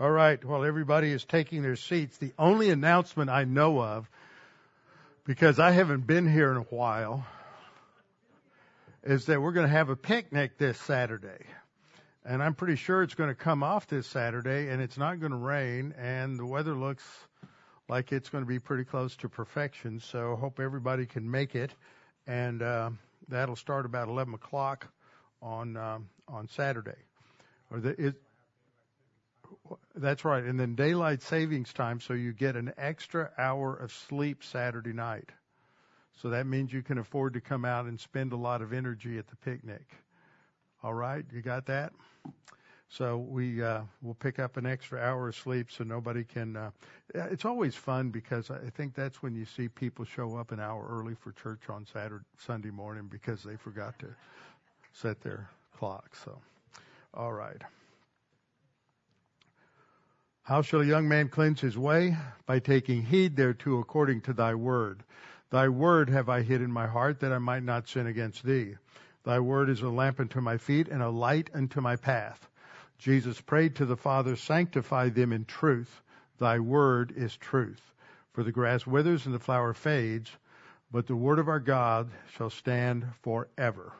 [0.00, 0.42] All right.
[0.44, 4.08] While everybody is taking their seats, the only announcement I know of,
[5.24, 7.26] because I haven't been here in a while,
[9.02, 11.44] is that we're going to have a picnic this Saturday.
[12.24, 15.32] And I'm pretty sure it's going to come off this Saturday and it's not going
[15.32, 17.02] to rain and the weather looks
[17.88, 19.98] like it's going to be pretty close to perfection.
[19.98, 21.72] So hope everybody can make it.
[22.24, 22.90] And, uh,
[23.26, 24.86] that'll start about 11 o'clock
[25.42, 27.02] on, um, on Saturday.
[27.72, 28.14] Or the,
[29.94, 30.44] that's right.
[30.44, 35.30] And then daylight savings time, so you get an extra hour of sleep Saturday night.
[36.22, 39.18] So that means you can afford to come out and spend a lot of energy
[39.18, 39.86] at the picnic.
[40.82, 41.92] All right, you got that?
[42.90, 46.56] So we uh, will pick up an extra hour of sleep so nobody can.
[46.56, 46.70] Uh,
[47.14, 50.86] it's always fun because I think that's when you see people show up an hour
[50.88, 54.06] early for church on Saturday, Sunday morning because they forgot to
[54.92, 56.16] set their clock.
[56.24, 56.38] So,
[57.12, 57.62] all right.
[60.48, 62.16] How shall a young man cleanse his way?
[62.46, 65.04] By taking heed thereto according to thy word.
[65.50, 68.76] Thy word have I hid in my heart that I might not sin against thee.
[69.24, 72.48] Thy word is a lamp unto my feet and a light unto my path.
[72.96, 76.00] Jesus prayed to the Father, sanctify them in truth.
[76.38, 77.82] Thy word is truth.
[78.32, 80.30] For the grass withers and the flower fades,
[80.90, 83.92] but the word of our God shall stand forever.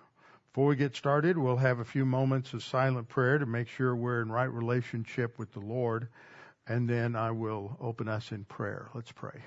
[0.54, 3.94] Before we get started, we'll have a few moments of silent prayer to make sure
[3.94, 6.08] we're in right relationship with the Lord
[6.68, 8.88] and then I will open us in prayer.
[8.94, 9.42] Let's pray.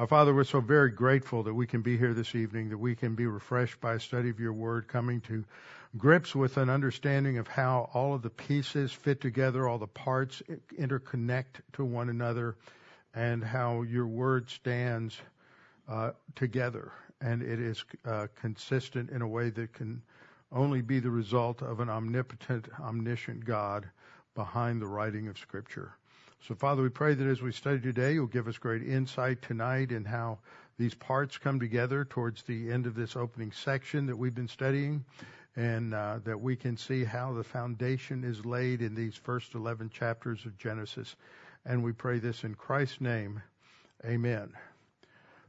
[0.00, 2.94] Our Father, we're so very grateful that we can be here this evening, that we
[2.94, 5.44] can be refreshed by a study of your word, coming to
[5.98, 10.42] grips with an understanding of how all of the pieces fit together, all the parts
[10.78, 12.56] interconnect to one another,
[13.14, 15.20] and how your word stands
[15.88, 20.02] uh, together, and it is uh, consistent in a way that can
[20.52, 23.88] only be the result of an omnipotent, omniscient God
[24.34, 25.92] behind the writing of Scripture.
[26.46, 29.92] So, Father, we pray that as we study today, you'll give us great insight tonight
[29.92, 30.38] in how
[30.78, 35.04] these parts come together towards the end of this opening section that we've been studying,
[35.56, 39.90] and uh, that we can see how the foundation is laid in these first 11
[39.90, 41.16] chapters of Genesis.
[41.64, 43.42] And we pray this in Christ's name.
[44.04, 44.52] Amen.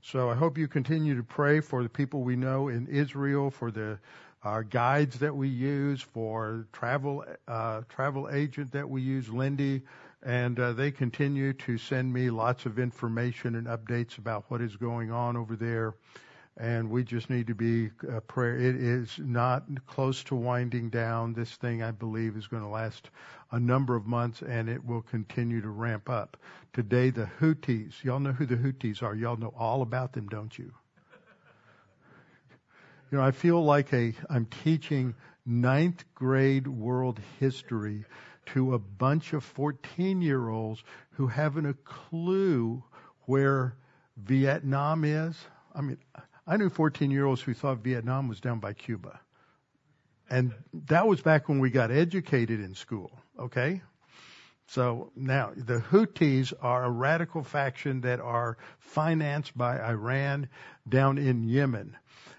[0.01, 3.71] So I hope you continue to pray for the people we know in Israel, for
[3.71, 3.99] the
[4.43, 9.83] our guides that we use, for travel uh, travel agent that we use, Lindy,
[10.23, 14.75] and uh, they continue to send me lots of information and updates about what is
[14.75, 15.93] going on over there
[16.61, 18.55] and we just need to be uh, prayer.
[18.55, 21.33] It is not close to winding down.
[21.33, 23.09] This thing, I believe, is going to last
[23.51, 26.37] a number of months, and it will continue to ramp up.
[26.71, 28.03] Today, the Houthis.
[28.03, 29.15] Y'all know who the Houthis are.
[29.15, 30.71] Y'all know all about them, don't you?
[33.11, 38.05] You know, I feel like a I'm teaching ninth grade world history
[38.53, 40.83] to a bunch of 14 year olds
[41.13, 42.83] who haven't a clue
[43.25, 43.75] where
[44.15, 45.35] Vietnam is.
[45.73, 45.97] I mean,
[46.47, 49.19] I knew 14 year olds who thought Vietnam was down by Cuba.
[50.29, 50.53] And
[50.87, 53.81] that was back when we got educated in school, okay?
[54.67, 60.47] So now the Houthis are a radical faction that are financed by Iran
[60.87, 61.97] down in Yemen.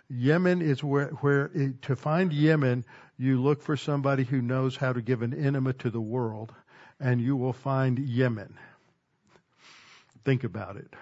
[0.09, 2.87] Yemen is where, where eh, to find Yemen,
[3.19, 6.53] you look for somebody who knows how to give an enema to the world,
[6.99, 8.59] and you will find Yemen.
[10.25, 10.95] Think about it.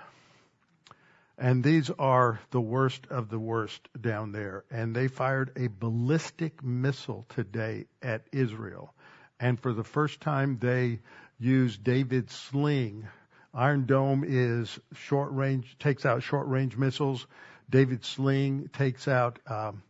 [1.40, 4.64] And these are the worst of the worst down there.
[4.70, 8.92] And they fired a ballistic missile today at Israel.
[9.40, 11.00] And for the first time, they
[11.38, 13.08] used David's sling.
[13.54, 17.26] Iron Dome is short range, takes out short range missiles.
[17.70, 19.82] David sling takes out um,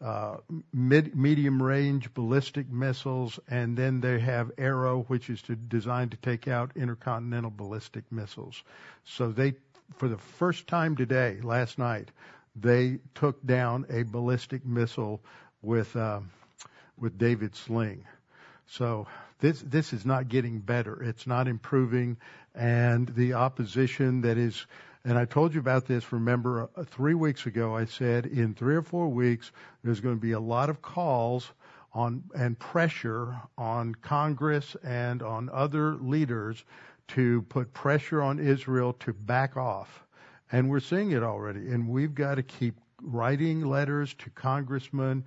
[0.00, 0.36] uh,
[0.72, 6.16] mid, medium range ballistic missiles, and then they have Arrow, which is to, designed to
[6.16, 8.62] take out intercontinental ballistic missiles.
[9.04, 9.54] So they
[9.96, 12.10] for the first time today, last night,
[12.54, 15.20] they took down a ballistic missile
[15.62, 16.20] with uh,
[16.96, 18.04] with David sling.
[18.66, 19.06] So
[19.40, 21.02] this this is not getting better.
[21.02, 22.16] It's not improving,
[22.54, 24.66] and the opposition that is.
[25.04, 26.12] And I told you about this.
[26.12, 29.50] Remember, uh, three weeks ago, I said in three or four weeks
[29.82, 31.50] there's going to be a lot of calls
[31.94, 36.62] on and pressure on Congress and on other leaders
[37.08, 40.04] to put pressure on Israel to back off.
[40.50, 41.70] And we're seeing it already.
[41.70, 45.24] And we've got to keep writing letters to congressmen,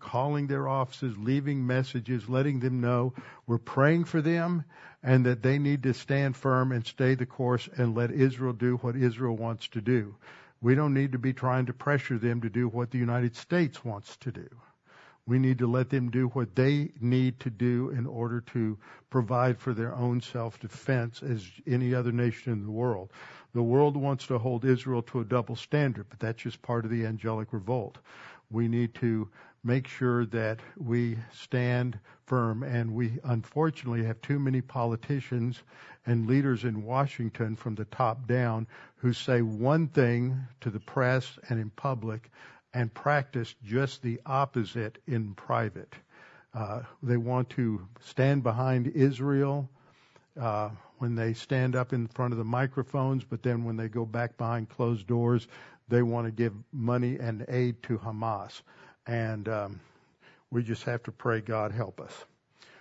[0.00, 3.14] calling their offices, leaving messages, letting them know
[3.46, 4.64] we're praying for them
[5.02, 8.76] and that they need to stand firm and stay the course and let Israel do
[8.76, 10.14] what Israel wants to do.
[10.60, 13.84] We don't need to be trying to pressure them to do what the United States
[13.84, 14.48] wants to do.
[15.32, 18.76] We need to let them do what they need to do in order to
[19.08, 23.10] provide for their own self defense as any other nation in the world.
[23.54, 26.90] The world wants to hold Israel to a double standard, but that's just part of
[26.90, 27.96] the angelic revolt.
[28.50, 29.30] We need to
[29.64, 35.62] make sure that we stand firm, and we unfortunately have too many politicians
[36.04, 41.38] and leaders in Washington from the top down who say one thing to the press
[41.48, 42.30] and in public
[42.74, 45.94] and practice just the opposite in private.
[46.54, 49.68] Uh, they want to stand behind Israel
[50.40, 54.04] uh, when they stand up in front of the microphones, but then when they go
[54.04, 55.48] back behind closed doors,
[55.88, 58.62] they want to give money and aid to Hamas.
[59.06, 59.80] And um,
[60.50, 62.12] we just have to pray God help us.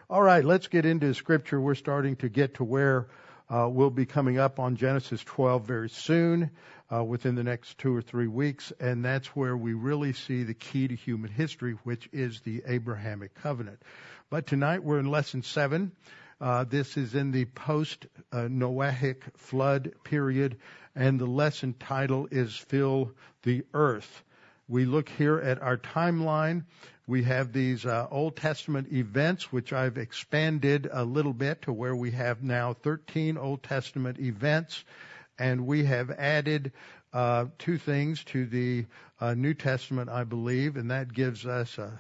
[0.10, 1.60] All right, let's get into Scripture.
[1.60, 3.08] We're starting to get to where
[3.52, 6.52] uh, we'll be coming up on Genesis 12 very soon,
[6.94, 10.54] uh, within the next two or three weeks, and that's where we really see the
[10.54, 13.82] key to human history, which is the Abrahamic covenant.
[14.30, 15.92] But tonight we're in lesson seven.
[16.40, 20.58] Uh, this is in the post Noahic flood period,
[20.96, 23.12] and the lesson title is Fill
[23.44, 24.24] the Earth.
[24.72, 26.64] We look here at our timeline.
[27.06, 31.94] We have these uh, Old Testament events, which I've expanded a little bit to where
[31.94, 34.86] we have now 13 Old Testament events,
[35.38, 36.72] and we have added
[37.12, 38.86] uh, two things to the
[39.20, 42.00] uh, New Testament, I believe, and that gives us a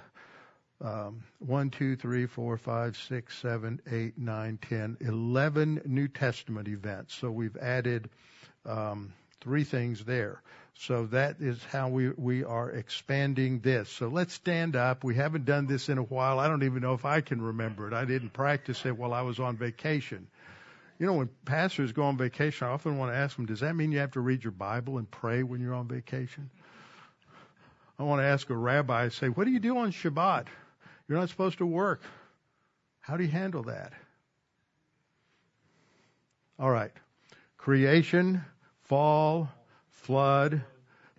[0.79, 7.15] um, 1, 2, 3, 4, 5, 6, 7, 8, 9, 10, 11 New Testament events.
[7.15, 8.09] So we've added
[8.65, 10.41] um, three things there.
[10.75, 13.89] So that is how we, we are expanding this.
[13.89, 15.03] So let's stand up.
[15.03, 16.39] We haven't done this in a while.
[16.39, 17.94] I don't even know if I can remember it.
[17.94, 20.27] I didn't practice it while I was on vacation.
[20.97, 23.75] You know, when pastors go on vacation, I often want to ask them, does that
[23.75, 26.50] mean you have to read your Bible and pray when you're on vacation?
[28.00, 30.47] I want to ask a rabbi, say, what do you do on Shabbat?
[31.07, 32.01] You're not supposed to work.
[33.00, 33.94] How do you handle that?
[36.57, 36.91] All right.
[37.57, 38.44] Creation,
[38.83, 39.50] fall,
[40.01, 40.63] flood,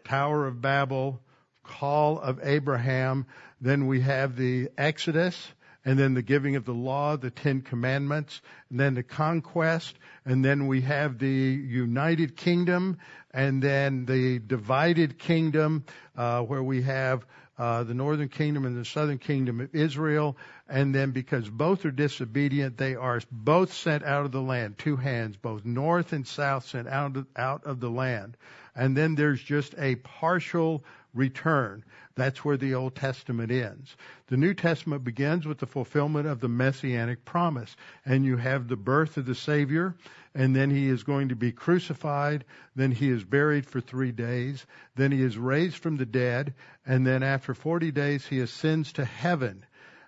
[0.05, 1.20] Tower of Babel,
[1.62, 3.26] call of Abraham.
[3.61, 5.52] Then we have the Exodus,
[5.84, 8.40] and then the giving of the law, the Ten Commandments,
[8.70, 12.99] and then the conquest, and then we have the United Kingdom,
[13.32, 15.84] and then the divided kingdom,
[16.17, 17.25] uh, where we have
[17.58, 20.37] uh, the northern kingdom and the southern kingdom of Israel.
[20.69, 24.96] And then because both are disobedient, they are both sent out of the land, two
[24.96, 28.37] hands, both north and south sent out of, out of the land.
[28.74, 30.84] And then there's just a partial
[31.14, 31.84] return.
[32.14, 33.96] That's where the Old Testament ends.
[34.28, 37.76] The New Testament begins with the fulfillment of the messianic promise.
[38.04, 39.94] And you have the birth of the Savior,
[40.34, 44.64] and then he is going to be crucified, then he is buried for three days,
[44.96, 46.54] then he is raised from the dead,
[46.86, 49.64] and then after 40 days he ascends to heaven.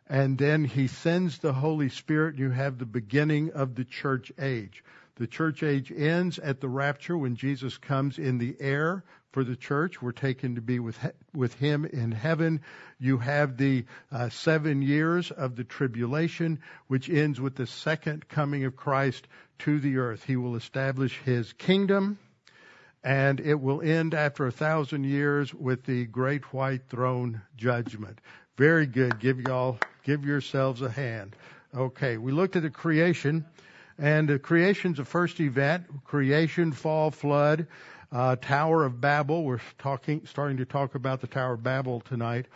[0.06, 4.84] And then he sends the Holy Spirit, you have the beginning of the church age.
[5.16, 9.55] The church age ends at the rapture when Jesus comes in the air for the
[9.55, 10.02] church.
[10.02, 10.99] We're taken to be with
[11.32, 12.62] with Him in heaven.
[12.99, 16.58] You have the uh, seven years of the tribulation,
[16.88, 19.28] which ends with the second coming of Christ
[19.61, 20.25] to the earth.
[20.25, 22.19] He will establish His kingdom,
[23.05, 28.21] and it will end after a thousand years with the great white throne judgment.
[28.56, 29.21] Very good.
[29.21, 31.37] Give y'all, give yourselves a hand.
[31.73, 33.44] Okay, we looked at the creation.
[33.98, 35.86] And uh, creation's the first event.
[36.04, 37.66] Creation, fall, flood,
[38.10, 39.44] uh, Tower of Babel.
[39.44, 42.46] We're talking, starting to talk about the Tower of Babel tonight.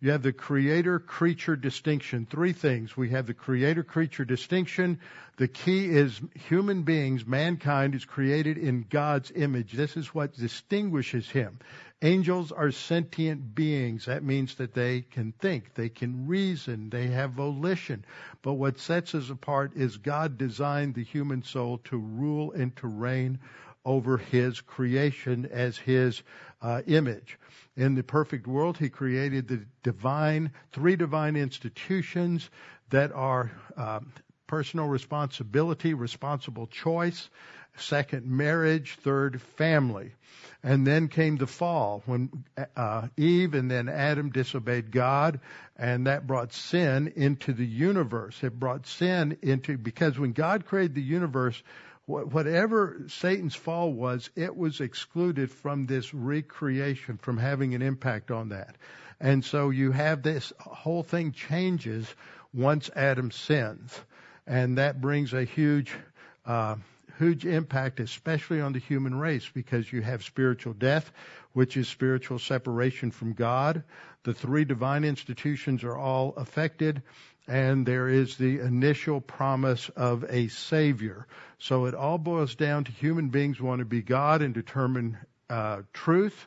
[0.00, 2.26] You have the creator creature distinction.
[2.30, 2.96] Three things.
[2.96, 5.00] We have the creator creature distinction.
[5.36, 9.72] The key is human beings, mankind is created in God's image.
[9.72, 11.58] This is what distinguishes him.
[12.04, 14.04] Angels are sentient beings.
[14.04, 18.04] That means that they can think, they can reason, they have volition.
[18.42, 22.88] But what sets us apart is God designed the human soul to rule and to
[22.88, 23.38] reign
[23.86, 26.22] over his creation as his
[26.60, 27.38] uh, image.
[27.74, 32.50] In the perfect world, he created the divine, three divine institutions
[32.90, 34.12] that are um,
[34.46, 37.30] personal responsibility, responsible choice,
[37.76, 40.12] second marriage, third family.
[40.62, 42.30] And then came the fall when
[42.74, 45.40] uh, Eve and then Adam disobeyed God,
[45.76, 48.42] and that brought sin into the universe.
[48.42, 51.62] It brought sin into, because when God created the universe,
[52.06, 58.50] whatever Satan's fall was, it was excluded from this recreation, from having an impact on
[58.50, 58.76] that.
[59.20, 62.06] And so you have this whole thing changes
[62.52, 63.98] once Adam sins.
[64.46, 65.92] And that brings a huge,
[66.44, 66.76] uh,
[67.18, 71.10] huge impact, especially on the human race, because you have spiritual death,
[71.52, 73.84] which is spiritual separation from God.
[74.24, 77.02] The three divine institutions are all affected
[77.46, 81.26] and there is the initial promise of a savior.
[81.58, 85.18] So it all boils down to human beings want to be God and determine
[85.50, 86.46] uh, truth,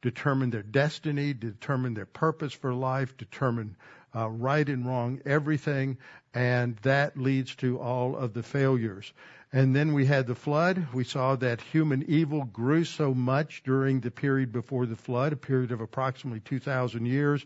[0.00, 3.76] determine their destiny, determine their purpose for life, determine
[4.16, 5.98] uh, right and wrong, everything,
[6.32, 9.12] and that leads to all of the failures.
[9.52, 10.88] And then we had the flood.
[10.92, 15.36] We saw that human evil grew so much during the period before the flood, a
[15.36, 17.44] period of approximately 2,000 years,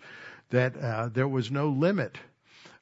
[0.50, 2.18] that uh, there was no limit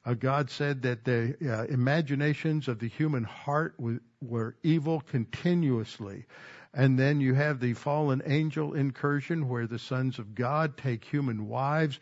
[0.03, 6.25] uh, God said that the uh, imaginations of the human heart w- were evil continuously.
[6.73, 11.47] And then you have the fallen angel incursion where the sons of God take human
[11.47, 11.99] wives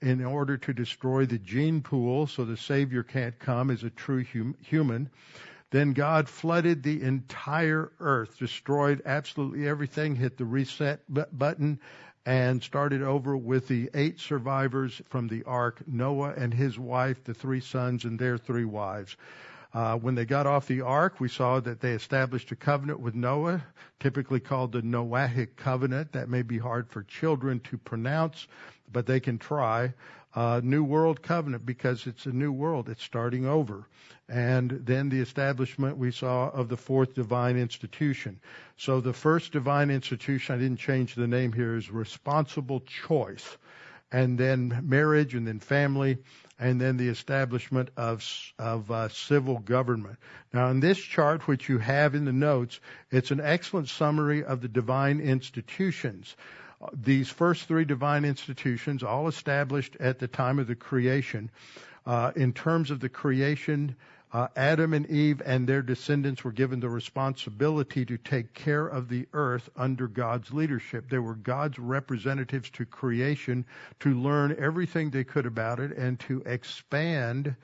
[0.00, 4.24] in order to destroy the gene pool so the Savior can't come as a true
[4.24, 5.10] hum- human.
[5.72, 11.80] Then God flooded the entire earth, destroyed absolutely everything, hit the reset button,
[12.26, 17.32] and started over with the eight survivors from the ark Noah and his wife, the
[17.32, 19.16] three sons, and their three wives.
[19.72, 23.14] Uh, when they got off the ark, we saw that they established a covenant with
[23.14, 23.64] Noah,
[23.98, 26.12] typically called the Noahic covenant.
[26.12, 28.46] That may be hard for children to pronounce,
[28.92, 29.94] but they can try.
[30.34, 32.88] Uh, new World Covenant because it's a new world.
[32.88, 33.86] It's starting over.
[34.28, 38.40] And then the establishment we saw of the fourth divine institution.
[38.78, 43.58] So the first divine institution, I didn't change the name here, is responsible choice.
[44.10, 46.18] And then marriage and then family
[46.58, 48.24] and then the establishment of,
[48.58, 50.18] of uh, civil government.
[50.52, 52.78] Now in this chart, which you have in the notes,
[53.10, 56.36] it's an excellent summary of the divine institutions
[56.92, 61.50] these first three divine institutions, all established at the time of the creation,
[62.06, 63.94] uh, in terms of the creation,
[64.32, 69.08] uh, Adam and Eve and their descendants were given the responsibility to take care of
[69.08, 71.10] the earth under God's leadership.
[71.10, 73.66] They were God's representatives to creation
[74.00, 77.54] to learn everything they could about it and to expand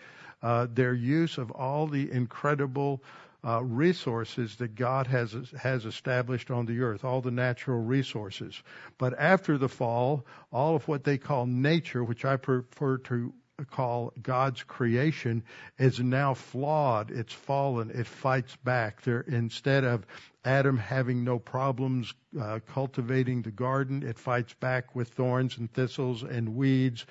[0.43, 3.03] uh, their use of all the incredible
[3.45, 8.61] uh, resources that God has has established on the earth, all the natural resources.
[8.99, 13.33] But after the fall, all of what they call nature, which I prefer to
[13.71, 15.43] call God's creation,
[15.79, 17.11] is now flawed.
[17.11, 17.91] It's fallen.
[17.91, 19.03] It fights back.
[19.03, 20.07] There, instead of
[20.45, 26.23] Adam having no problems uh, cultivating the garden, it fights back with thorns and thistles
[26.23, 27.07] and weeds,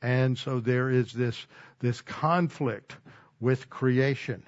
[0.00, 1.46] and so there is this
[1.80, 2.96] this conflict
[3.40, 4.44] with creation.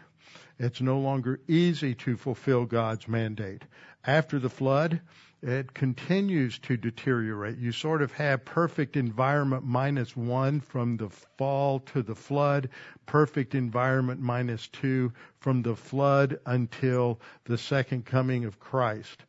[0.58, 3.62] It's no longer easy to fulfill God's mandate.
[4.06, 5.00] After the flood,
[5.42, 7.58] it continues to deteriorate.
[7.58, 12.70] You sort of have perfect environment minus one from the fall to the flood,
[13.04, 19.24] perfect environment minus two from the flood until the second coming of Christ.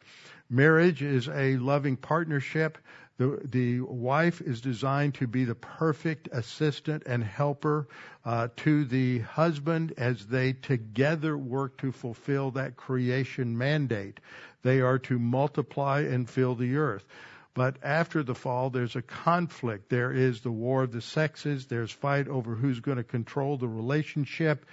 [0.50, 2.77] Marriage is a loving partnership
[3.18, 7.88] the, the wife is designed to be the perfect assistant and helper
[8.26, 14.20] uh, to the husband as they together work to fulfill that creation mandate.
[14.64, 17.06] They are to multiply and fill the earth.
[17.54, 19.88] But after the fall, there's a conflict.
[19.90, 21.68] There is the war of the sexes.
[21.68, 24.66] There's fight over who's going to control the relationship.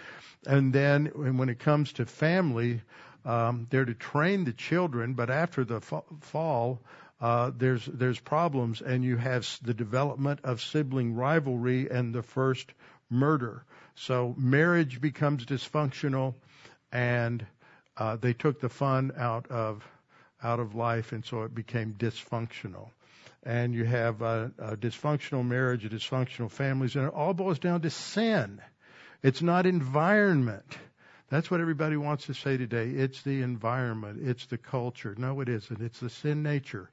[0.44, 1.06] And then
[1.36, 2.80] when it comes to family,
[3.24, 6.80] um, they're to train the children, but after the fall,
[7.22, 12.72] uh, there's there's problems, and you have the development of sibling rivalry and the first
[13.08, 13.64] murder.
[13.94, 16.34] So marriage becomes dysfunctional,
[16.90, 17.46] and
[17.96, 19.86] uh, they took the fun out of
[20.42, 22.88] out of life, and so it became dysfunctional.
[23.44, 27.82] And you have a, a dysfunctional marriage, a dysfunctional families, and it all boils down
[27.82, 28.60] to sin.
[29.22, 30.76] It's not environment.
[31.32, 32.90] That's what everybody wants to say today.
[32.90, 34.20] It's the environment.
[34.22, 35.14] It's the culture.
[35.16, 35.80] No, it isn't.
[35.80, 36.90] It's the sin nature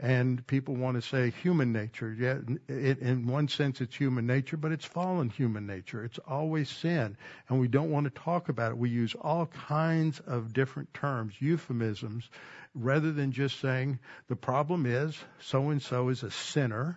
[0.00, 2.10] and people want to say human nature.
[2.18, 6.04] Yeah, it, in one sense, it's human nature, but it's fallen human nature.
[6.04, 7.18] It's always sin,
[7.48, 8.78] and we don't want to talk about it.
[8.78, 12.30] We use all kinds of different terms, euphemisms,
[12.74, 16.96] rather than just saying the problem is so and so is a sinner.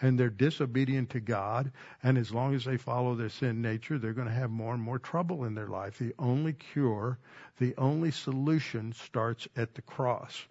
[0.00, 1.70] And they're disobedient to God,
[2.02, 4.82] and as long as they follow their sin nature, they're going to have more and
[4.82, 5.98] more trouble in their life.
[5.98, 7.18] The only cure,
[7.58, 10.44] the only solution starts at the cross.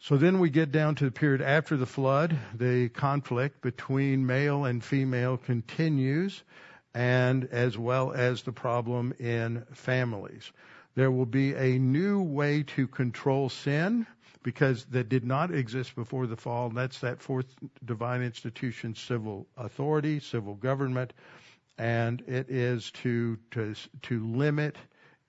[0.00, 2.38] So then we get down to the period after the flood.
[2.54, 6.40] The conflict between male and female continues,
[6.94, 10.52] and as well as the problem in families.
[10.94, 14.06] There will be a new way to control sin
[14.48, 16.68] because that did not exist before the fall.
[16.68, 21.12] And that's that fourth divine institution, civil authority, civil government,
[21.76, 23.74] and it is to to
[24.04, 24.76] to limit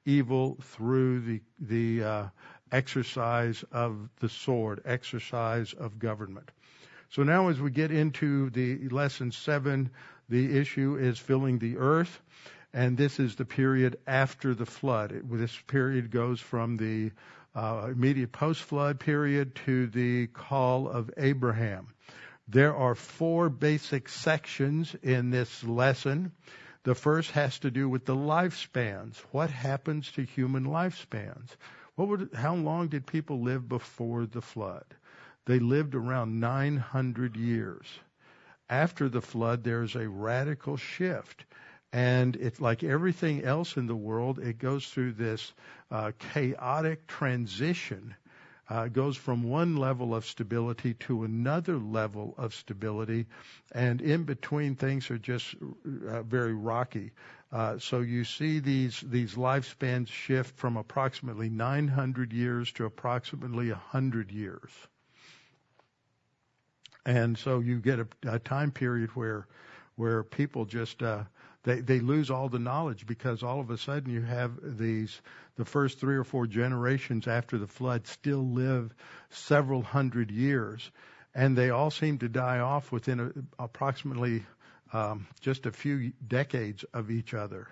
[0.05, 2.25] evil through the the uh,
[2.71, 6.49] exercise of the sword, exercise of government.
[7.09, 9.89] So now, as we get into the lesson seven,
[10.29, 12.21] the issue is filling the earth,
[12.73, 15.11] and this is the period after the flood.
[15.11, 17.11] It, this period goes from the
[17.55, 21.87] Uh, immediate post-flood period to the call of Abraham.
[22.47, 26.31] There are four basic sections in this lesson.
[26.83, 29.17] The first has to do with the lifespans.
[29.31, 31.49] What happens to human lifespans?
[31.95, 34.85] What would, how long did people live before the flood?
[35.45, 37.85] They lived around 900 years.
[38.69, 41.43] After the flood, there's a radical shift.
[41.91, 45.53] And it's like everything else in the world, it goes through this
[45.89, 48.15] uh, chaotic transition.
[48.69, 53.25] Uh, goes from one level of stability to another level of stability,
[53.71, 55.55] and in between things are just
[56.07, 57.11] uh, very rocky.
[57.51, 64.31] Uh, so you see these these lifespans shift from approximately 900 years to approximately 100
[64.31, 64.69] years.
[67.07, 69.47] And so you get a, a time period where
[69.95, 71.23] where people just uh,
[71.69, 75.21] they they lose all the knowledge because all of a sudden you have these
[75.55, 78.93] the first three or four generations after the flood still live
[79.29, 80.89] several hundred years,
[81.35, 84.43] and they all seem to die off within a, approximately
[84.93, 87.67] um, just a few decades of each other.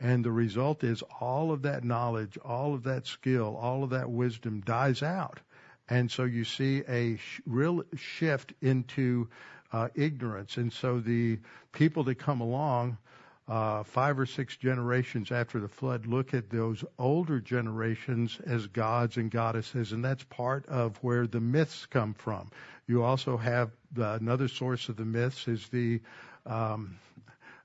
[0.00, 4.10] And the result is all of that knowledge, all of that skill, all of that
[4.10, 5.40] wisdom dies out.
[5.88, 9.28] And so you see a sh- real shift into
[9.72, 10.56] uh, ignorance.
[10.56, 11.38] And so the
[11.72, 12.98] people that come along,
[13.46, 19.16] uh, five or six generations after the flood, look at those older generations as gods
[19.16, 22.50] and goddesses, and that's part of where the myths come from.
[22.86, 26.00] You also have the, another source of the myths is the
[26.46, 26.98] um,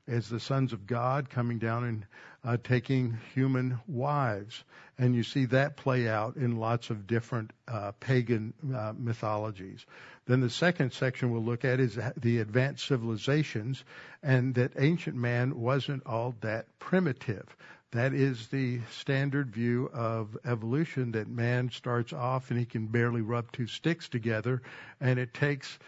[0.09, 2.05] as the sons of God coming down and
[2.43, 4.63] uh, taking human wives.
[4.97, 9.85] And you see that play out in lots of different uh, pagan uh, mythologies.
[10.29, 13.83] Then the second section we'll look at is the advanced civilizations,
[14.21, 17.57] and that ancient man wasn't all that primitive.
[17.93, 23.21] That is the standard view of evolution that man starts off and he can barely
[23.21, 24.61] rub two sticks together,
[25.01, 25.79] and it takes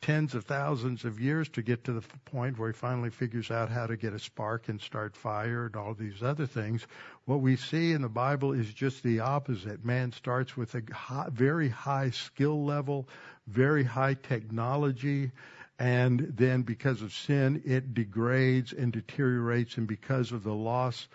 [0.00, 3.70] tens of thousands of years to get to the point where he finally figures out
[3.70, 6.84] how to get a spark and start fire and all these other things.
[7.24, 9.84] What we see in the Bible is just the opposite.
[9.84, 13.08] Man starts with a high, very high skill level,
[13.46, 15.30] very high technology,
[15.78, 21.06] and then because of sin, it degrades and deteriorates, and because of the loss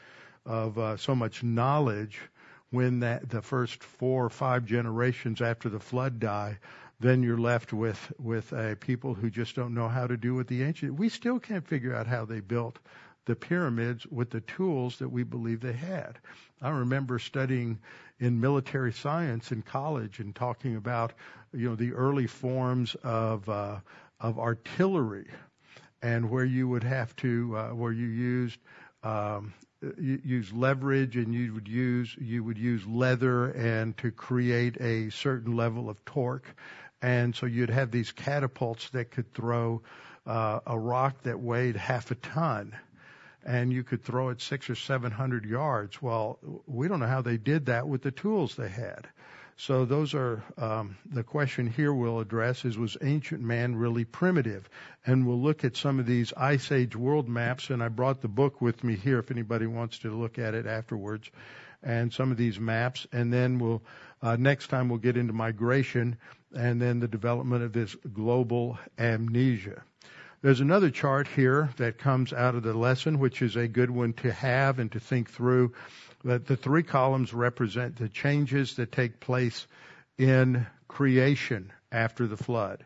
[0.46, 2.22] of uh, so much knowledge,
[2.70, 6.58] when that the first four or five generations after the flood die,
[7.00, 10.48] then you're left with with a people who just don't know how to do what
[10.48, 10.96] the ancient.
[10.96, 12.80] We still can't figure out how they built
[13.26, 16.18] the pyramids with the tools that we believe they had.
[16.62, 17.80] I remember studying
[18.20, 21.14] in military science in college and talking about
[21.54, 23.78] you know the early forms of uh,
[24.20, 25.28] of artillery
[26.02, 28.60] and where you would have to uh, where you used
[29.04, 29.54] um,
[30.00, 35.56] use leverage and you would use you would use leather and to create a certain
[35.56, 36.56] level of torque
[37.02, 39.82] and so you'd have these catapults that could throw
[40.26, 42.76] uh, a rock that weighed half a ton,
[43.46, 46.02] and you could throw it six or seven hundred yards.
[46.02, 49.08] Well, we don't know how they did that with the tools they had.
[49.60, 54.70] So those are um, the question here we'll address is was ancient man really primitive?
[55.04, 57.72] And we'll look at some of these ice age world maps.
[57.72, 60.68] And I brought the book with me here if anybody wants to look at it
[60.68, 61.32] afterwards,
[61.82, 63.08] and some of these maps.
[63.12, 63.82] And then we'll
[64.22, 66.18] uh, next time we'll get into migration
[66.56, 69.84] and then the development of this global amnesia.
[70.42, 74.14] There's another chart here that comes out of the lesson, which is a good one
[74.14, 75.74] to have and to think through.
[76.24, 79.68] That the three columns represent the changes that take place
[80.18, 82.86] in creation after the flood.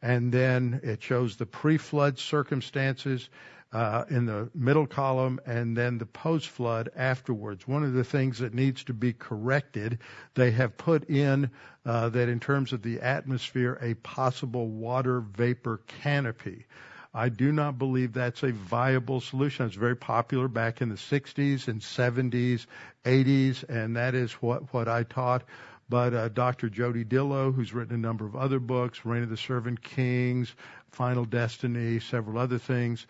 [0.00, 3.28] And then it shows the pre-flood circumstances
[3.72, 7.66] uh, in the middle column and then the post flood afterwards.
[7.66, 9.98] One of the things that needs to be corrected,
[10.34, 11.50] they have put in
[11.86, 16.66] uh, that in terms of the atmosphere, a possible water vapor canopy.
[17.14, 19.66] I do not believe that's a viable solution.
[19.66, 22.66] It's very popular back in the 60s and 70s,
[23.04, 25.44] 80s, and that is what, what I taught.
[25.90, 26.70] But uh, Dr.
[26.70, 30.54] Jody Dillow, who's written a number of other books, Reign of the Servant Kings,
[30.90, 33.06] Final Destiny, several other things,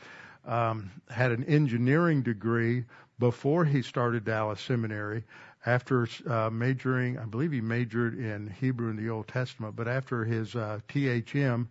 [0.46, 2.84] um, had an engineering degree
[3.18, 5.24] before he started Dallas Seminary.
[5.64, 10.24] After uh, majoring, I believe he majored in Hebrew and the Old Testament, but after
[10.24, 11.68] his uh, THM,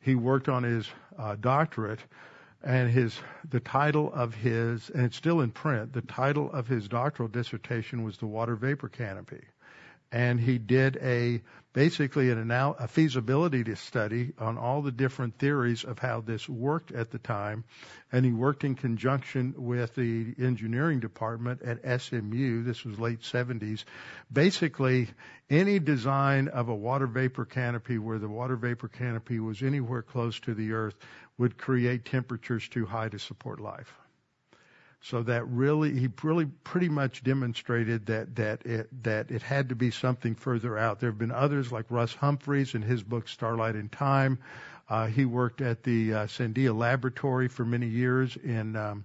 [0.00, 2.00] he worked on his uh, doctorate
[2.62, 3.18] and his
[3.50, 8.04] the title of his and it's still in print the title of his doctoral dissertation
[8.04, 9.42] was the water vapor canopy
[10.12, 15.84] and he did a basically an anal- a feasibility study on all the different theories
[15.84, 17.64] of how this worked at the time.
[18.12, 23.84] And he worked in conjunction with the engineering department at SMU this was late 70s
[24.30, 25.08] basically
[25.48, 30.38] any design of a water vapor canopy where the water vapor canopy was anywhere close
[30.40, 30.94] to the earth
[31.38, 33.94] would create temperatures too high to support life
[35.02, 39.74] so that really, he really pretty much demonstrated that that it that it had to
[39.74, 41.00] be something further out.
[41.00, 44.38] There have been others like Russ Humphreys in his book Starlight and Time.
[44.88, 49.04] Uh, he worked at the uh, Sandia Laboratory for many years in um,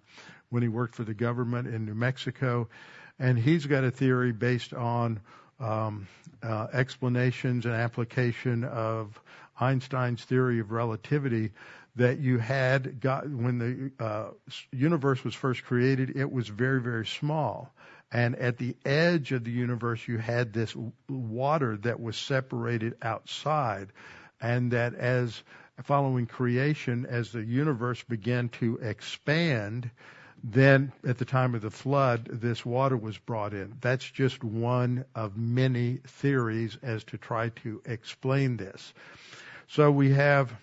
[0.49, 2.69] when he worked for the government in New Mexico,
[3.17, 5.19] and he's got a theory based on
[5.59, 6.07] um,
[6.43, 9.19] uh, explanations and application of
[9.59, 11.51] Einstein's theory of relativity
[11.97, 14.29] that you had got when the uh,
[14.71, 17.73] universe was first created, it was very, very small.
[18.11, 20.75] And at the edge of the universe, you had this
[21.09, 23.89] water that was separated outside.
[24.39, 25.41] And that as
[25.83, 29.89] following creation, as the universe began to expand,
[30.43, 33.73] then at the time of the flood, this water was brought in.
[33.81, 38.93] That's just one of many theories as to try to explain this.
[39.67, 40.53] So we have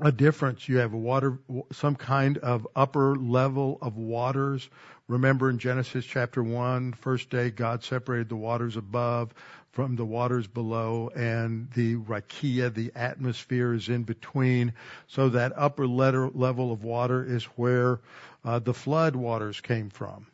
[0.00, 0.68] a difference.
[0.68, 1.38] You have a water,
[1.72, 4.68] some kind of upper level of waters.
[5.08, 9.32] Remember in Genesis chapter 1, first day, God separated the waters above
[9.72, 14.72] from the waters below, and the rakia, the atmosphere, is in between.
[15.06, 18.00] So that upper level of water is where
[18.42, 20.26] uh, the flood waters came from.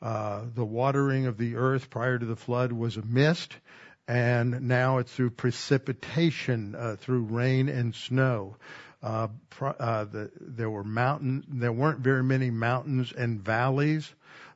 [0.00, 3.56] Uh, the watering of the earth prior to the flood was a mist,
[4.06, 8.56] and now it's through precipitation, uh, through rain and snow.
[9.02, 9.28] Uh,
[9.60, 14.10] uh, the, there were mountain, there weren't very many mountains and valleys.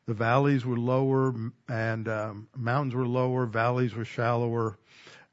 [0.07, 1.35] The valleys were lower
[1.69, 4.79] and um, mountains were lower, valleys were shallower.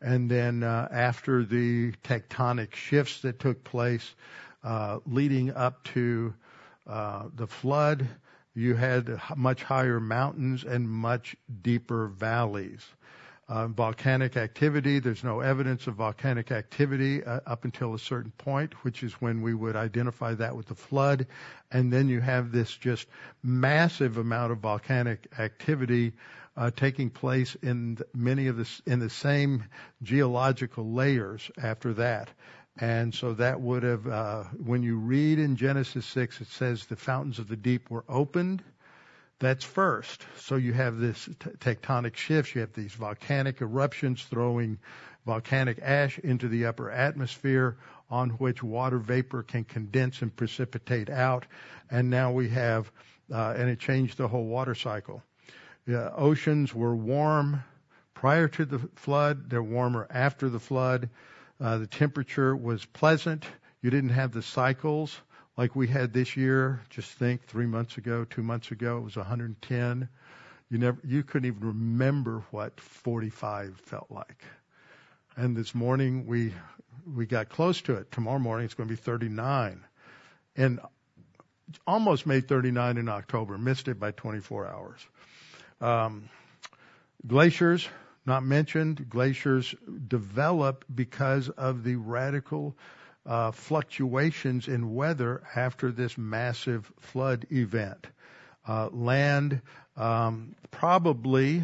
[0.01, 4.13] And then uh, after the tectonic shifts that took place
[4.63, 6.33] uh, leading up to
[6.87, 8.07] uh, the flood,
[8.53, 12.85] you had much higher mountains and much deeper valleys
[13.47, 14.99] uh, volcanic activity.
[14.99, 19.41] There's no evidence of volcanic activity uh, up until a certain point, which is when
[19.41, 21.27] we would identify that with the flood.
[21.71, 23.07] And then you have this just
[23.43, 26.13] massive amount of volcanic activity
[26.57, 29.65] uh, taking place in many of the in the same
[30.01, 32.29] geological layers after that.
[32.77, 36.97] And so that would have, uh, when you read in Genesis 6, it says the
[36.97, 38.63] fountains of the deep were opened
[39.39, 40.25] that's first.
[40.37, 42.55] So you have this t- tectonic shifts.
[42.55, 44.79] You have these volcanic eruptions throwing
[45.25, 47.77] volcanic ash into the upper atmosphere
[48.09, 51.45] on which water vapor can condense and precipitate out.
[51.89, 52.91] And now we have,
[53.33, 55.21] uh, and it changed the whole water cycle.
[55.85, 57.63] The oceans were warm
[58.13, 59.49] prior to the flood.
[59.49, 61.09] They're warmer after the flood.
[61.59, 63.45] Uh, the temperature was pleasant.
[63.81, 65.19] You didn't have the cycles
[65.57, 66.81] like we had this year.
[66.89, 70.09] Just think, three months ago, two months ago, it was 110.
[70.69, 74.43] You never, you couldn't even remember what 45 felt like.
[75.37, 76.53] And this morning we
[77.13, 78.11] we got close to it.
[78.11, 79.83] Tomorrow morning it's going to be 39,
[80.55, 80.79] and
[81.85, 83.57] almost made 39 in October.
[83.57, 85.07] Missed it by 24 hours.
[85.81, 86.29] Um,
[87.27, 87.87] glaciers,
[88.25, 89.07] not mentioned.
[89.09, 89.75] Glaciers
[90.07, 92.75] develop because of the radical
[93.25, 98.07] uh, fluctuations in weather after this massive flood event.
[98.67, 99.61] Uh, land,
[99.97, 101.63] um, probably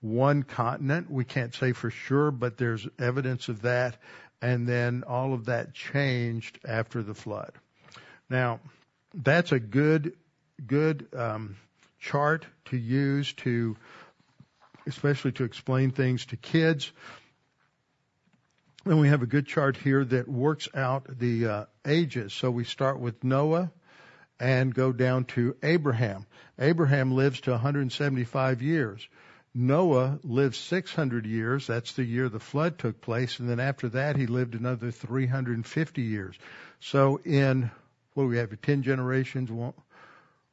[0.00, 1.10] one continent.
[1.10, 3.96] We can't say for sure, but there's evidence of that.
[4.40, 7.52] And then all of that changed after the flood.
[8.30, 8.60] Now,
[9.14, 10.14] that's a good,
[10.64, 11.56] good um,
[11.98, 13.76] chart to use to,
[14.86, 16.92] especially to explain things to kids.
[18.88, 22.32] And we have a good chart here that works out the uh, ages.
[22.32, 23.70] So we start with Noah
[24.40, 26.24] and go down to Abraham.
[26.58, 29.06] Abraham lives to 175 years.
[29.54, 31.66] Noah lived 600 years.
[31.66, 33.38] That's the year the flood took place.
[33.40, 36.36] And then after that, he lived another 350 years.
[36.80, 37.70] So in,
[38.14, 39.52] what do we have, 10 generations?
[39.52, 39.74] One,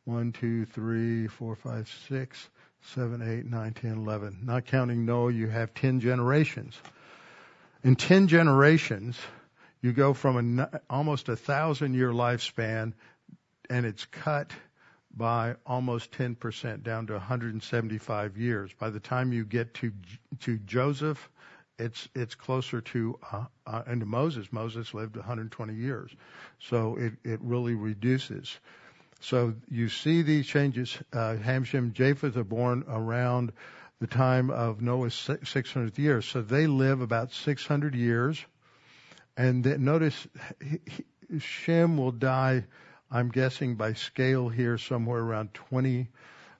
[0.04, 2.50] one, two, three, four, five, six,
[2.93, 4.39] seven, eight, nine, ten, eleven.
[4.43, 6.78] Not counting Noah, you have 10 generations.
[7.86, 9.15] In 10 generations,
[9.80, 12.93] you go from a, almost a thousand year lifespan
[13.69, 14.52] and it's cut
[15.15, 18.71] by almost 10% down to 175 years.
[18.80, 19.91] By the time you get to
[20.39, 21.30] to Joseph,
[21.78, 24.52] it's it's closer to uh, uh, and to Moses.
[24.52, 26.10] Moses lived 120 years,
[26.58, 28.58] so it it really reduces.
[29.19, 30.98] So you see these changes.
[31.13, 33.54] Uh, Ham, Shem, Japheth are born around
[33.99, 38.43] the time of Noah's 600th year, so they live about 600 years.
[39.38, 40.27] And then notice
[40.62, 42.65] he, he, Shem will die
[43.12, 46.10] I'm guessing by scale here somewhere around 20,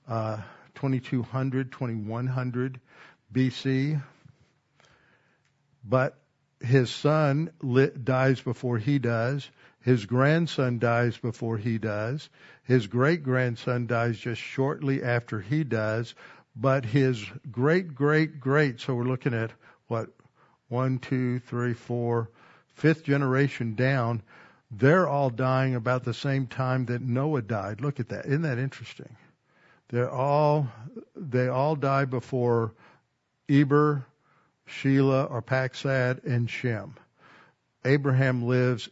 [0.08, 0.38] uh,
[0.76, 2.80] 2200, 2100
[3.34, 4.02] BC.
[5.84, 6.18] But
[6.62, 7.52] his son
[8.04, 9.50] dies before he does.
[9.82, 12.30] His grandson dies before he does.
[12.64, 16.16] His great grandson dies just shortly after he does.
[16.56, 19.52] But his great great great, so we're looking at
[19.88, 20.10] what,
[20.70, 22.30] one, two, three, four,
[22.76, 24.22] fifth generation down,
[24.72, 27.82] they're all dying about the same time that Noah died.
[27.82, 28.26] Look at that.
[28.26, 29.16] Isn't that interesting?
[29.90, 30.68] They're all,
[31.16, 32.74] they all die before
[33.48, 34.06] Eber,
[34.68, 36.96] Shelah, Arphaxad, and Shem.
[37.84, 38.90] Abraham lives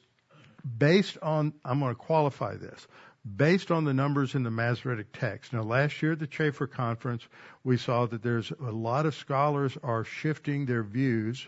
[0.78, 2.88] based on, I'm going to qualify this,
[3.26, 5.54] based on the numbers in the Masoretic text.
[5.54, 7.26] Now, last year at the Chafer Conference,
[7.64, 11.48] we saw that there's a lot of scholars are shifting their views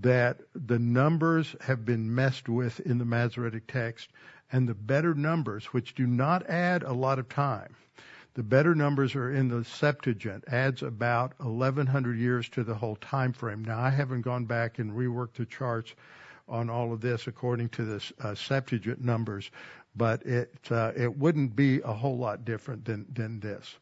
[0.00, 4.08] that the numbers have been messed with in the Masoretic text,
[4.50, 7.76] and the better numbers, which do not add a lot of time,
[8.34, 13.32] the better numbers are in the Septuagint, adds about 1100 years to the whole time
[13.32, 13.64] frame.
[13.64, 15.94] Now, I haven't gone back and reworked the charts
[16.48, 19.50] on all of this according to the uh, Septuagint numbers,
[19.96, 23.76] but it uh, it wouldn't be a whole lot different than than this.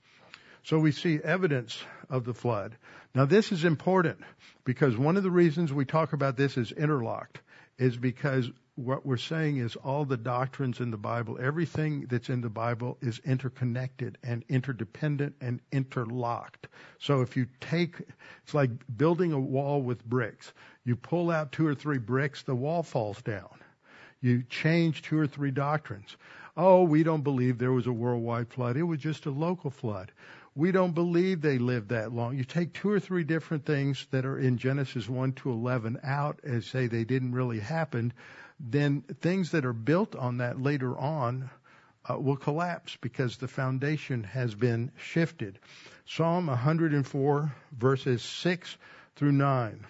[0.65, 2.77] So we see evidence of the flood.
[3.15, 4.21] Now this is important
[4.65, 7.41] because one of the reasons we talk about this is interlocked
[7.79, 12.41] is because what we're saying is all the doctrines in the Bible, everything that's in
[12.41, 16.69] the Bible is interconnected and interdependent and interlocked.
[16.99, 17.97] So if you take,
[18.45, 20.53] it's like building a wall with bricks.
[20.85, 23.51] You pull out two or three bricks, the wall falls down.
[24.23, 26.17] You change two or three doctrines.
[26.57, 28.79] Oh, we don't believe there was a worldwide flood.
[28.79, 30.13] It was just a local flood
[30.55, 32.37] we don't believe they lived that long.
[32.37, 36.41] You take two or three different things that are in Genesis 1 to 11 out
[36.45, 38.13] and say they didn't really happen,
[38.61, 41.49] then things that are built on that later on
[42.09, 45.59] uh, will collapse because the foundation has been shifted.
[46.05, 48.77] Psalm 104 verses 6
[49.17, 49.87] through 9.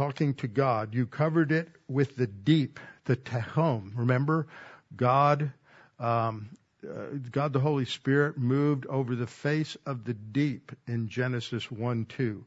[0.00, 3.92] Talking to God, you covered it with the deep, the tehom.
[3.94, 4.46] Remember,
[4.96, 5.52] God
[5.98, 6.48] um,
[6.82, 12.06] uh, God the Holy Spirit moved over the face of the deep in Genesis 1
[12.06, 12.46] 2.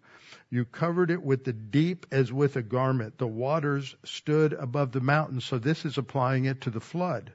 [0.49, 3.19] You covered it with the deep as with a garment.
[3.19, 5.45] The waters stood above the mountains.
[5.45, 7.33] So this is applying it to the flood.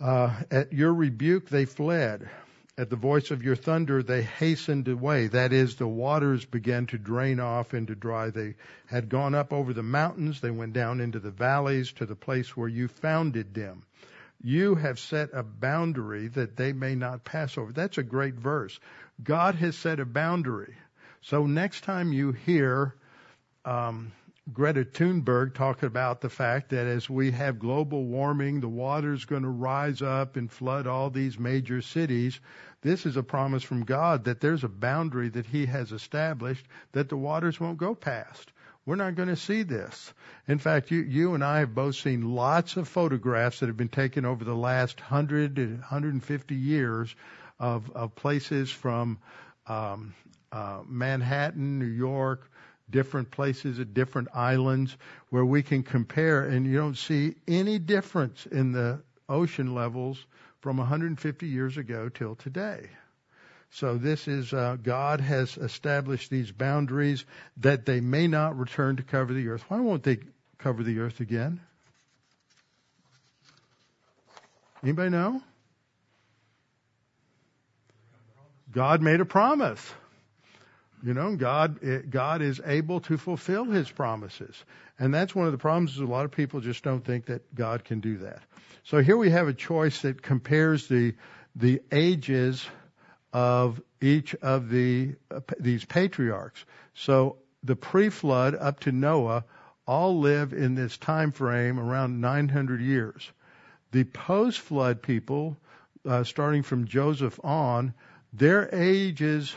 [0.00, 2.30] Uh, at your rebuke, they fled.
[2.80, 5.26] At the voice of your thunder, they hastened away.
[5.26, 8.30] That is, the waters began to drain off and to dry.
[8.30, 8.54] They
[8.86, 10.40] had gone up over the mountains.
[10.40, 13.82] They went down into the valleys to the place where you founded them.
[14.42, 17.70] You have set a boundary that they may not pass over.
[17.70, 18.80] That's a great verse.
[19.22, 20.74] God has set a boundary.
[21.20, 22.94] So next time you hear
[23.66, 24.10] um,
[24.52, 29.42] Greta Thunberg talk about the fact that as we have global warming, the water's going
[29.42, 32.40] to rise up and flood all these major cities.
[32.82, 37.08] This is a promise from God that there's a boundary that He has established that
[37.08, 38.52] the waters won't go past.
[38.86, 40.12] We're not going to see this.
[40.48, 43.88] In fact, you, you and I have both seen lots of photographs that have been
[43.88, 47.14] taken over the last 100 to 150 years
[47.58, 49.18] of, of places from
[49.66, 50.14] um,
[50.50, 52.50] uh, Manhattan, New York,
[52.90, 54.96] different places at different islands
[55.30, 60.24] where we can compare, and you don't see any difference in the ocean levels
[60.60, 62.88] from 150 years ago till today.
[63.72, 67.24] So this is uh, God has established these boundaries
[67.58, 69.64] that they may not return to cover the earth.
[69.68, 70.18] Why won't they
[70.58, 71.60] cover the earth again?
[74.82, 75.42] Anybody know?
[78.72, 79.92] God made a promise.
[81.02, 84.64] You know, God God is able to fulfill His promises,
[84.98, 85.92] and that's one of the problems.
[85.92, 88.42] Is a lot of people just don't think that God can do that.
[88.84, 91.14] So here we have a choice that compares the
[91.56, 92.66] the ages
[93.32, 96.64] of each of the uh, these patriarchs.
[96.94, 99.44] So the pre-flood up to Noah
[99.86, 103.30] all live in this time frame around 900 years.
[103.92, 105.56] The post-flood people,
[106.06, 107.94] uh, starting from Joseph on,
[108.32, 109.54] their ages,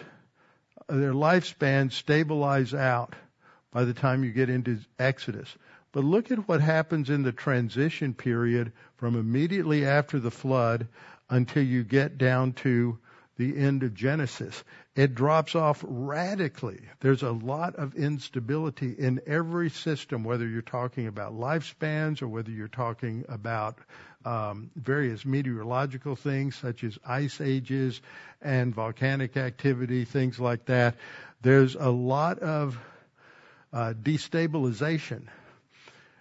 [0.87, 3.15] their lifespan stabilize out
[3.71, 5.57] by the time you get into Exodus.
[5.91, 10.87] But look at what happens in the transition period from immediately after the flood
[11.29, 12.97] until you get down to
[13.37, 14.63] the end of Genesis.
[14.95, 16.81] It drops off radically.
[16.99, 22.51] There's a lot of instability in every system, whether you're talking about lifespans or whether
[22.51, 23.79] you're talking about
[24.25, 27.99] um, various meteorological things such as ice ages
[28.41, 30.95] and volcanic activity, things like that.
[31.41, 32.77] There's a lot of
[33.73, 35.23] uh, destabilization.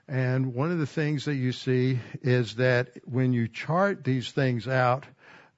[0.09, 4.67] And one of the things that you see is that when you chart these things
[4.67, 5.05] out,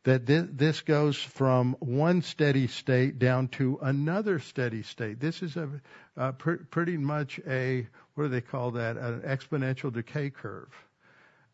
[0.04, 5.18] that this goes from one steady state down to another steady state.
[5.18, 5.68] This is a,
[6.16, 8.96] a pr- pretty much a what do they call that?
[8.96, 10.68] An exponential decay curve,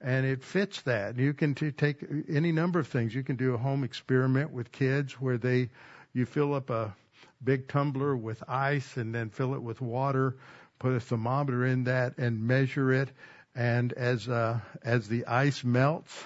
[0.00, 1.16] and it fits that.
[1.16, 3.14] You can t- take any number of things.
[3.14, 5.70] You can do a home experiment with kids where they
[6.12, 6.94] you fill up a
[7.42, 10.36] big tumbler with ice and then fill it with water,
[10.80, 13.10] put a thermometer in that and measure it,
[13.54, 16.24] and as uh, as the ice melts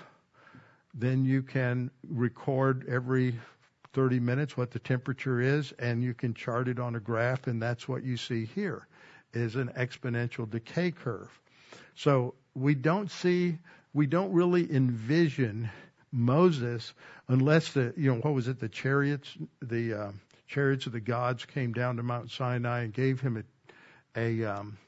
[0.94, 3.34] then you can record every
[3.92, 7.60] 30 minutes what the temperature is and you can chart it on a graph and
[7.60, 8.86] that's what you see here
[9.32, 11.30] is an exponential decay curve.
[11.96, 13.58] So we don't see,
[13.92, 15.70] we don't really envision
[16.12, 16.92] Moses
[17.28, 20.12] unless the, you know, what was it, the chariots, the uh,
[20.46, 23.44] chariots of the gods came down to Mount Sinai and gave him
[24.16, 24.78] a, a um,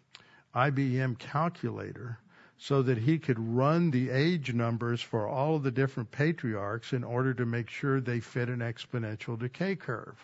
[0.54, 2.18] IBM calculator
[2.58, 7.04] so that he could run the age numbers for all of the different patriarchs in
[7.04, 10.16] order to make sure they fit an exponential decay curve.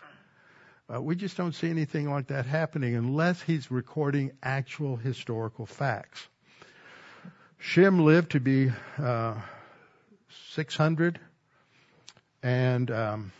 [0.92, 6.27] Uh, we just don't see anything like that happening unless he's recording actual historical facts.
[7.59, 9.35] Shem lived to be uh,
[10.51, 11.21] 600,
[12.42, 13.33] and um,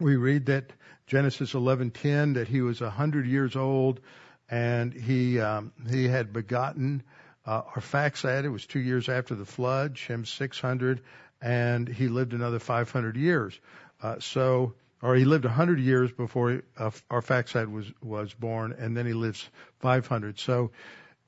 [0.00, 0.72] we read that
[1.06, 4.00] Genesis 11:10 that he was 100 years old,
[4.48, 7.02] and he um, he had begotten
[7.48, 11.00] uh, Arphaxad, it was two years after the flood, Shem 600,
[11.40, 13.58] and he lived another 500 years.
[14.02, 19.06] Uh, so, or he lived 100 years before uh, Arphaxad was, was born, and then
[19.06, 19.48] he lives
[19.80, 20.38] 500.
[20.38, 20.72] So,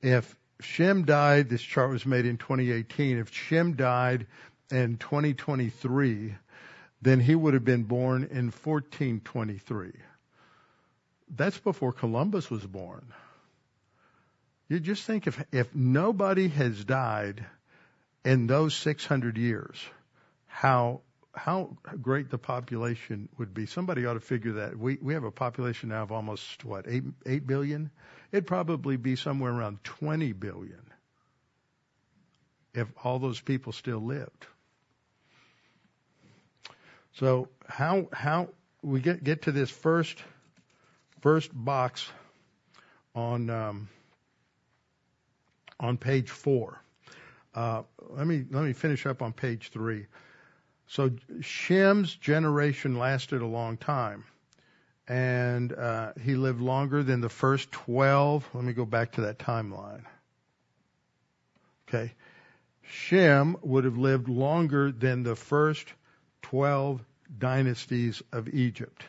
[0.03, 3.17] if Shem died, this chart was made in 2018.
[3.17, 4.27] If Shem died
[4.69, 6.35] in 2023,
[7.01, 9.91] then he would have been born in 1423.
[11.35, 13.11] That's before Columbus was born.
[14.71, 17.45] You just think if, if nobody has died
[18.23, 19.75] in those 600 years,
[20.47, 21.01] how,
[21.33, 23.65] how great the population would be.
[23.65, 24.79] Somebody ought to figure that.
[24.79, 27.91] We, we have a population now of almost, what, 8, 8 billion?
[28.31, 30.83] It'd probably be somewhere around 20 billion
[32.73, 34.45] if all those people still lived.
[37.15, 38.47] So how, how
[38.81, 40.17] we get, get to this first,
[41.19, 42.09] first box
[43.13, 43.89] on, um,
[45.81, 46.81] on page four.
[47.53, 50.05] Uh, let me let me finish up on page three.
[50.87, 54.23] So Shem's generation lasted a long time,
[55.07, 58.47] and uh, he lived longer than the first twelve.
[58.53, 60.03] Let me go back to that timeline.
[61.89, 62.13] Okay,
[62.83, 65.87] Shem would have lived longer than the first
[66.41, 67.01] twelve
[67.37, 69.03] dynasties of Egypt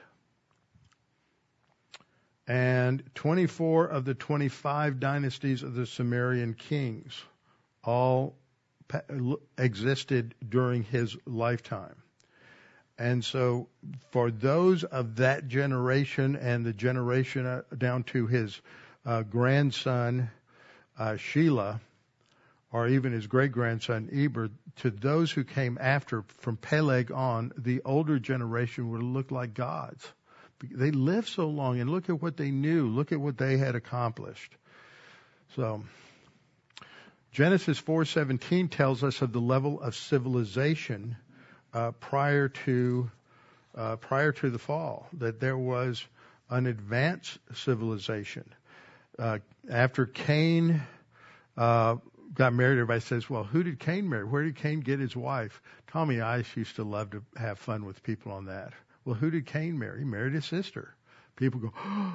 [2.47, 7.23] and 24 of the 25 dynasties of the Sumerian kings
[7.85, 8.35] all
[9.59, 11.97] existed during his lifetime.
[12.99, 13.69] And so,
[14.11, 18.61] for those of that generation and the generation uh, down to his
[19.07, 20.31] uh, grandson
[20.99, 21.81] uh, Shelah,
[22.71, 27.81] or even his great grandson Eber, to those who came after from Peleg on, the
[27.85, 30.13] older generation would look like gods
[30.71, 32.89] they lived so long and look at what they knew.
[32.89, 34.55] Look at what they had accomplished.
[35.57, 35.83] So,
[37.33, 41.17] Genesis 4:17 tells us of the level of civilization
[41.75, 43.11] uh, prior to
[43.75, 45.09] uh, prior to the fall.
[45.15, 46.05] That there was
[46.51, 48.45] an advanced civilization.
[49.19, 49.39] Uh,
[49.71, 50.83] after Cain
[51.57, 51.97] uh,
[52.35, 54.25] got married, everybody says, "Well, who did Cain marry?
[54.25, 58.03] Where did Cain get his wife?" Tommy Ice used to love to have fun with
[58.03, 58.73] people on that.
[59.05, 60.01] Well, who did Cain marry?
[60.01, 60.95] He married his sister.
[61.37, 61.73] People go,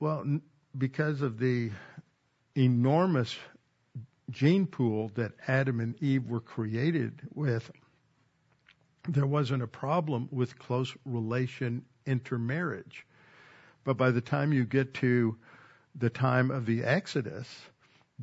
[0.00, 0.40] well,
[0.76, 1.70] because of the
[2.56, 3.36] enormous
[4.30, 7.70] gene pool that Adam and Eve were created with,
[9.08, 13.06] there wasn't a problem with close relation intermarriage.
[13.84, 15.36] But by the time you get to
[15.94, 17.48] the time of the Exodus,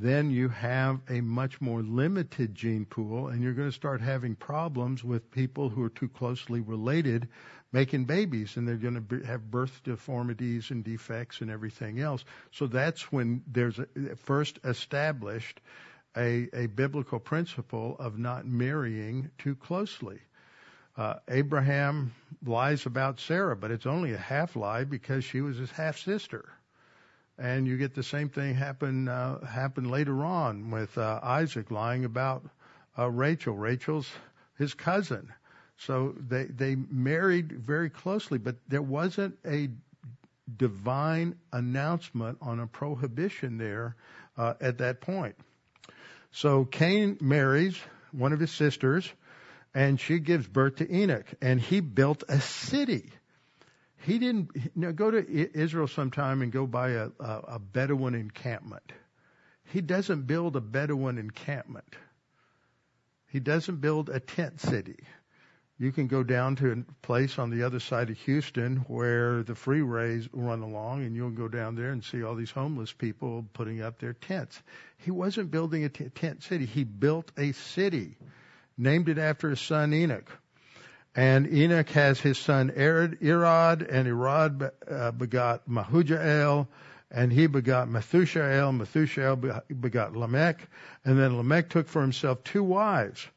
[0.01, 4.35] then you have a much more limited gene pool, and you're going to start having
[4.35, 7.27] problems with people who are too closely related
[7.71, 12.23] making babies, and they're going to be, have birth deformities and defects and everything else.
[12.51, 13.85] So that's when there's a,
[14.15, 15.59] first established
[16.17, 20.19] a, a biblical principle of not marrying too closely.
[20.97, 22.13] Uh, Abraham
[22.45, 26.49] lies about Sarah, but it's only a half lie because she was his half sister.
[27.39, 32.03] And you get the same thing happen uh, happen later on with uh, Isaac lying
[32.03, 32.43] about
[32.97, 33.55] uh, Rachel.
[33.55, 34.09] Rachel's
[34.57, 35.31] his cousin.
[35.77, 39.69] So they they married very closely, but there wasn't a
[40.57, 43.95] divine announcement on a prohibition there
[44.37, 45.35] uh, at that point.
[46.31, 47.79] So Cain marries
[48.11, 49.09] one of his sisters,
[49.73, 53.09] and she gives birth to Enoch, and he built a city.
[54.05, 58.15] He didn't you know, go to Israel sometime and go buy a, a, a Bedouin
[58.15, 58.91] encampment.
[59.65, 61.95] He doesn't build a Bedouin encampment.
[63.27, 64.97] He doesn't build a tent city.
[65.77, 69.53] You can go down to a place on the other side of Houston where the
[69.53, 73.81] freeways run along, and you'll go down there and see all these homeless people putting
[73.81, 74.61] up their tents.
[74.97, 76.65] He wasn't building a t- tent city.
[76.65, 78.17] He built a city
[78.77, 80.29] named it after his son Enoch.
[81.15, 86.67] And Enoch has his son Irad, and Irad uh, begot Mahujael,
[87.11, 88.77] and he begot Methushael.
[88.77, 90.67] Methushael begot Lamech,
[91.03, 93.27] and then Lamech took for himself two wives.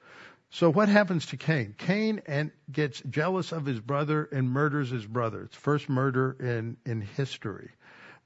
[0.51, 1.75] So what happens to Cain?
[1.79, 5.45] Cain and gets jealous of his brother and murders his brother.
[5.45, 7.71] It's first murder in in history.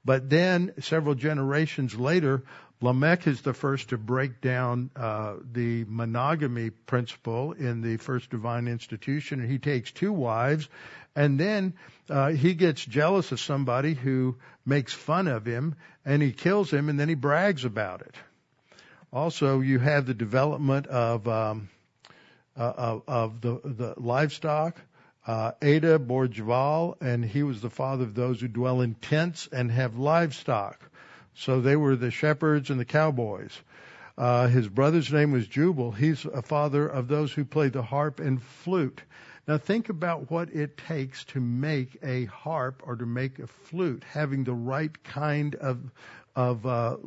[0.03, 2.43] But then several generations later,
[2.79, 8.67] Lamech is the first to break down uh, the monogamy principle in the first divine
[8.67, 10.69] institution, and he takes two wives,
[11.15, 11.73] and then
[12.09, 15.75] uh, he gets jealous of somebody who makes fun of him,
[16.05, 18.15] and he kills him, and then he brags about it.
[19.11, 21.69] Also, you have the development of um,
[22.55, 24.79] uh, of, of the the livestock.
[25.25, 29.49] Uh, Ada bore Jabal, and he was the father of those who dwell in tents
[29.51, 30.79] and have livestock.
[31.39, 33.61] So they were the shepherds and the cowboys.
[34.17, 35.91] Uh, his brother's name was Jubal.
[35.91, 39.03] He's a father of those who play the harp and flute.
[39.47, 44.03] Now think about what it takes to make a harp or to make a flute,
[44.03, 45.91] having the right kind of
[46.35, 46.97] of uh,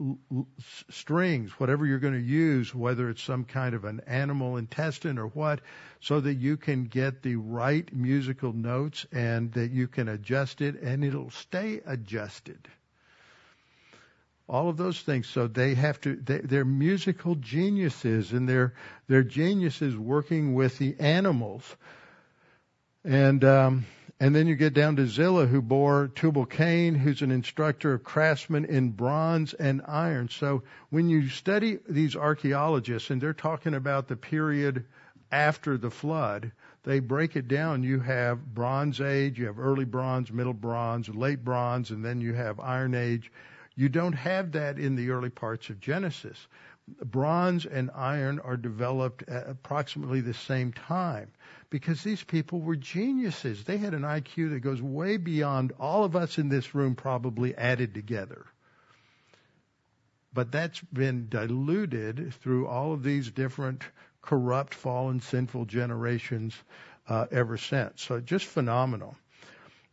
[0.90, 5.26] strings, whatever you're going to use, whether it's some kind of an animal intestine or
[5.26, 5.60] what,
[6.00, 10.80] so that you can get the right musical notes and that you can adjust it
[10.80, 12.68] and it'll stay adjusted
[14.50, 15.28] all of those things.
[15.28, 18.74] So they have to, they, they're musical geniuses and they're,
[19.06, 21.64] they're geniuses working with the animals.
[23.04, 23.86] And, um,
[24.18, 28.02] and then you get down to Zillah, who bore Tubal Cain, who's an instructor of
[28.02, 30.28] craftsmen in bronze and iron.
[30.28, 34.84] So when you study these archaeologists, and they're talking about the period
[35.32, 36.50] after the flood,
[36.82, 37.84] they break it down.
[37.84, 42.34] You have Bronze Age, you have early bronze, middle bronze, late bronze, and then you
[42.34, 43.30] have Iron Age.
[43.80, 46.48] You don't have that in the early parts of Genesis.
[47.02, 51.30] Bronze and iron are developed at approximately the same time
[51.70, 53.64] because these people were geniuses.
[53.64, 57.56] They had an IQ that goes way beyond all of us in this room probably
[57.56, 58.44] added together.
[60.34, 63.82] But that's been diluted through all of these different
[64.20, 66.54] corrupt, fallen, sinful generations
[67.08, 68.02] uh, ever since.
[68.02, 69.16] So just phenomenal.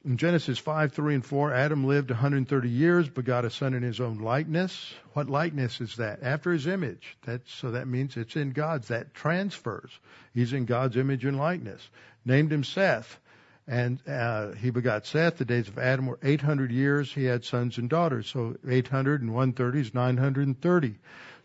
[0.05, 3.99] In Genesis 5, 3, and 4, Adam lived 130 years, begot a son in his
[3.99, 4.93] own likeness.
[5.13, 6.21] What likeness is that?
[6.21, 7.17] After his image.
[7.25, 8.89] That's, so that means it's in God's.
[8.89, 9.91] That transfers.
[10.33, 11.85] He's in God's image and likeness.
[12.23, 13.19] Named him Seth.
[13.67, 15.37] And uh, he begot Seth.
[15.37, 17.11] The days of Adam were 800 years.
[17.11, 18.27] He had sons and daughters.
[18.27, 20.95] So 800 and 130 is 930.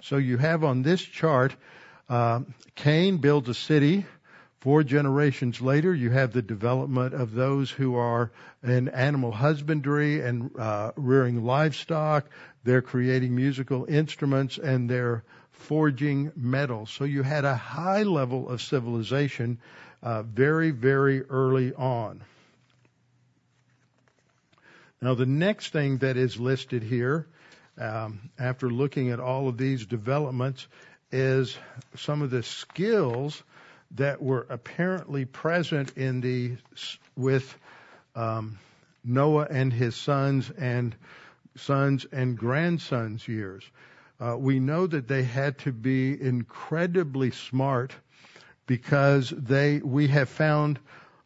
[0.02, 1.56] So you have on this chart,
[2.08, 2.40] uh,
[2.76, 4.04] Cain builds a city
[4.62, 8.30] Four generations later, you have the development of those who are
[8.62, 12.30] in animal husbandry and uh, rearing livestock.
[12.62, 16.86] They're creating musical instruments and they're forging metal.
[16.86, 19.58] So you had a high level of civilization
[20.00, 22.22] uh, very, very early on.
[25.00, 27.26] Now, the next thing that is listed here,
[27.76, 30.68] um, after looking at all of these developments,
[31.10, 31.58] is
[31.96, 33.42] some of the skills
[33.96, 36.56] that were apparently present in the
[37.16, 37.56] with
[38.14, 38.58] um,
[39.04, 40.94] Noah and his sons and
[41.56, 43.64] sons and grandsons' years.
[44.20, 47.92] Uh, we know that they had to be incredibly smart
[48.66, 50.78] because they we have found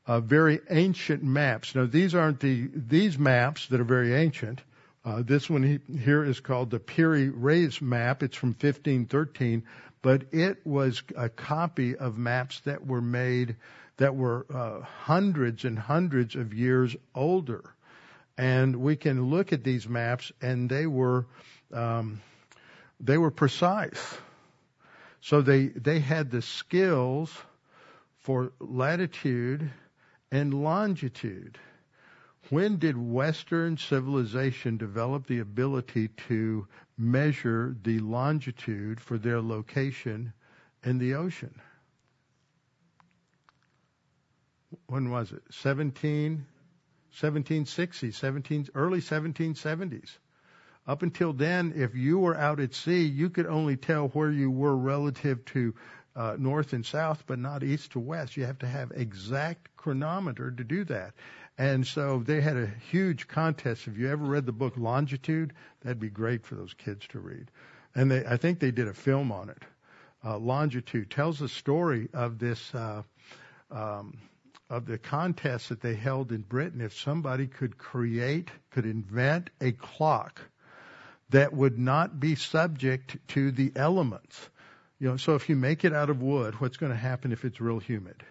[0.06, 1.74] uh, very ancient maps.
[1.74, 4.60] Now these aren't the these maps that are very ancient.
[5.04, 8.24] Uh, this one he, here is called the Piri Reis map.
[8.24, 9.62] It's from 1513,
[10.06, 13.56] but it was a copy of maps that were made
[13.96, 17.64] that were uh, hundreds and hundreds of years older.
[18.38, 21.26] And we can look at these maps, and they were
[21.72, 22.22] um,
[23.00, 24.16] they were precise.
[25.22, 27.36] So they they had the skills
[28.18, 29.68] for latitude
[30.30, 31.58] and longitude.
[32.50, 40.32] When did Western civilization develop the ability to measure the longitude for their location
[40.82, 41.60] in the ocean?
[44.86, 45.42] When was it?
[45.50, 46.46] 17,
[47.14, 50.18] 1760s, 17, early 1770s.
[50.86, 54.50] Up until then, if you were out at sea, you could only tell where you
[54.50, 55.74] were relative to
[56.14, 58.36] uh, north and south, but not east to west.
[58.36, 61.14] You have to have exact chronometer to do that.
[61.58, 63.86] And so they had a huge contest.
[63.86, 67.50] If you ever read the book Longitude, that'd be great for those kids to read.
[67.94, 69.62] And they, I think they did a film on it.
[70.22, 73.02] Uh, Longitude tells the story of this, uh,
[73.70, 74.18] um,
[74.68, 76.80] of the contest that they held in Britain.
[76.80, 80.40] If somebody could create, could invent a clock
[81.30, 84.50] that would not be subject to the elements.
[84.98, 87.44] You know, so if you make it out of wood, what's going to happen if
[87.44, 88.22] it's real humid?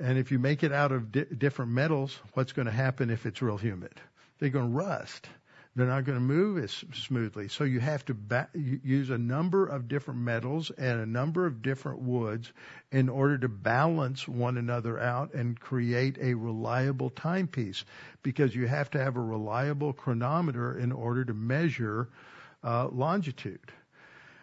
[0.00, 3.26] And if you make it out of di- different metals, what's going to happen if
[3.26, 3.92] it's real humid?
[4.38, 5.28] They're going to rust.
[5.74, 7.48] They're not going to move as smoothly.
[7.48, 11.62] So you have to ba- use a number of different metals and a number of
[11.62, 12.52] different woods
[12.90, 17.84] in order to balance one another out and create a reliable timepiece
[18.22, 22.08] because you have to have a reliable chronometer in order to measure
[22.64, 23.72] uh, longitude.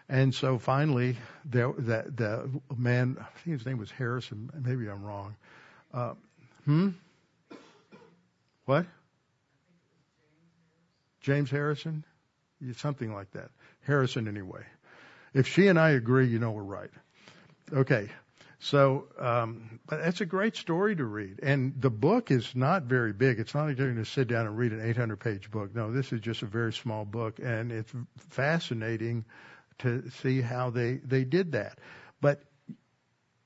[0.07, 4.51] And so finally, there, that the man, I think his name was Harrison.
[4.53, 5.35] Maybe I'm wrong.
[5.93, 6.13] Uh,
[6.65, 6.89] hmm.
[8.65, 8.85] What?
[11.21, 12.03] James Harrison,
[12.75, 13.49] something like that.
[13.81, 14.63] Harrison, anyway.
[15.33, 16.91] If she and I agree, you know we're right.
[17.73, 18.09] Okay.
[18.59, 21.39] So, um, but that's a great story to read.
[21.43, 23.39] And the book is not very big.
[23.39, 25.75] It's not like you're going to sit down and read an 800 page book.
[25.75, 29.25] No, this is just a very small book and it's fascinating
[29.79, 31.79] to see how they, they did that.
[32.21, 32.41] But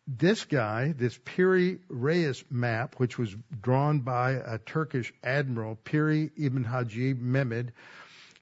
[0.08, 6.64] this guy, this Piri Reis map, which was drawn by a Turkish admiral, Piri ibn
[6.64, 7.72] Haji Mehmed,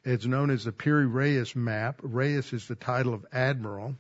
[0.06, 2.00] it's known as the Piri Reis map.
[2.02, 3.96] Reis is the title of admiral,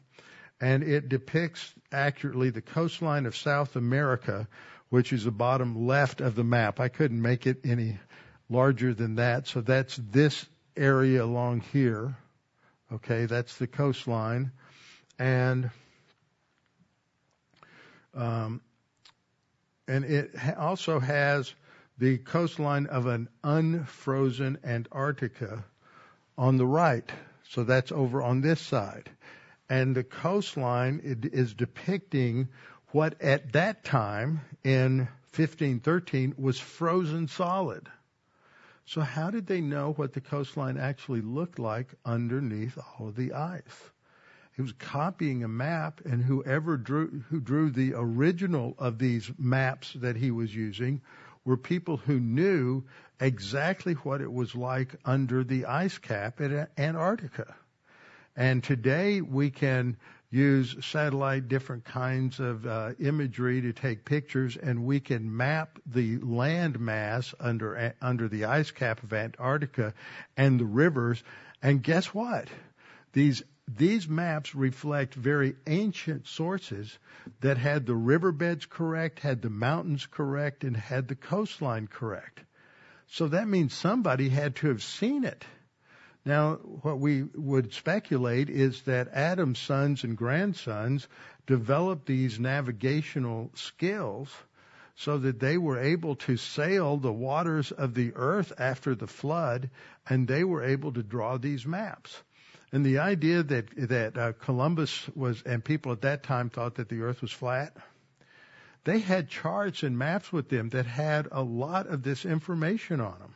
[0.61, 4.47] and it depicts accurately the coastline of South America,
[4.89, 6.79] which is the bottom left of the map.
[6.79, 7.99] I couldn't make it any
[8.49, 10.45] larger than that, so that's this
[10.77, 12.15] area along here.
[12.93, 14.51] Okay, that's the coastline.
[15.19, 15.69] And
[18.13, 18.61] um,
[19.87, 21.53] and it also has
[21.97, 25.63] the coastline of an unfrozen Antarctica
[26.37, 27.09] on the right.
[27.49, 29.09] So that's over on this side.
[29.69, 32.49] And the coastline is depicting
[32.91, 37.87] what at that time in 1513 was frozen solid.
[38.87, 43.33] So how did they know what the coastline actually looked like underneath all of the
[43.33, 43.91] ice?
[44.55, 49.91] He was copying a map, and whoever drew who drew the original of these maps
[49.95, 51.01] that he was using
[51.43, 52.85] were people who knew
[53.19, 57.55] exactly what it was like under the ice cap at Antarctica.
[58.37, 59.97] And today we can
[60.29, 66.17] use satellite, different kinds of uh, imagery to take pictures, and we can map the
[66.17, 69.93] land mass under under the ice cap of Antarctica
[70.35, 71.23] and the rivers.
[71.61, 72.47] And guess what?
[73.13, 76.97] These these maps reflect very ancient sources
[77.41, 82.41] that had the riverbeds correct, had the mountains correct, and had the coastline correct.
[83.07, 85.45] So that means somebody had to have seen it.
[86.27, 91.07] Now, what we would speculate is that Adam's sons and grandsons
[91.45, 94.29] developed these navigational skills
[94.97, 99.69] so that they were able to sail the waters of the earth after the flood
[100.09, 102.21] and they were able to draw these maps.
[102.73, 106.89] And the idea that that uh, Columbus was and people at that time thought that
[106.89, 107.77] the earth was flat,
[108.83, 113.17] they had charts and maps with them that had a lot of this information on
[113.17, 113.33] them.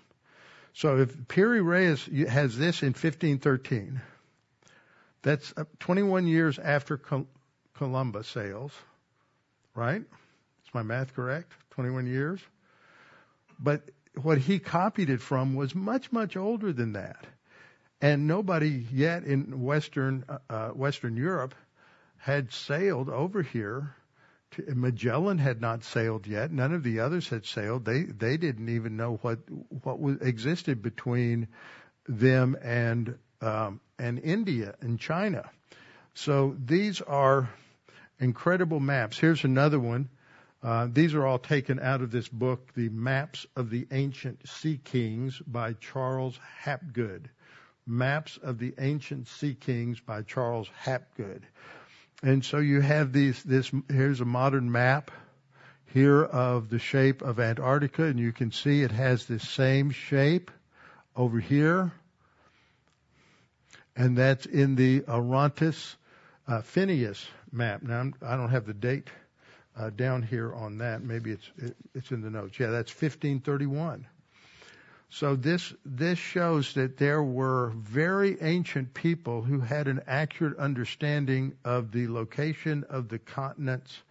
[0.74, 4.02] So if Piri Reis has this in 1513,
[5.22, 7.00] that's 21 years after
[7.76, 8.72] Columbus sails,
[9.76, 10.02] right?
[10.02, 11.52] Is my math correct?
[11.72, 12.40] 21 years?
[13.60, 13.90] But
[14.22, 17.26] what he copied it from was much, much older than that.
[18.02, 21.54] And nobody yet in Western, uh, uh Western Europe
[22.18, 23.96] had sailed over here
[24.68, 26.52] Magellan had not sailed yet.
[26.52, 27.86] None of the others had sailed.
[27.86, 29.40] They they didn't even know what
[29.84, 31.48] what was, existed between
[32.08, 35.50] them and um, and India and China.
[36.14, 37.50] So these are
[38.20, 39.18] incredible maps.
[39.18, 40.10] Here's another one.
[40.64, 44.80] Uh, these are all taken out of this book, The Maps of the Ancient Sea
[44.84, 47.30] Kings by Charles Hapgood.
[47.88, 51.42] Maps of the Ancient Sea Kings by Charles Hapgood.
[52.24, 55.12] And so you have these, this, here's a modern map
[55.88, 60.52] here of the shape of Antarctica, and you can see it has this same shape
[61.16, 61.92] over here.
[63.96, 65.96] And that's in the Oronteus
[66.48, 67.82] uh, Finaeus map.
[67.82, 69.10] Now, I'm, I do not have the date
[69.78, 71.02] uh, down here on that.
[71.02, 72.60] Maybe it's it, it's in the notes.
[72.60, 74.08] Yeah, that's 1531.
[75.14, 81.58] So this this shows that there were very ancient people who had an accurate understanding
[81.66, 84.04] of the location of the continents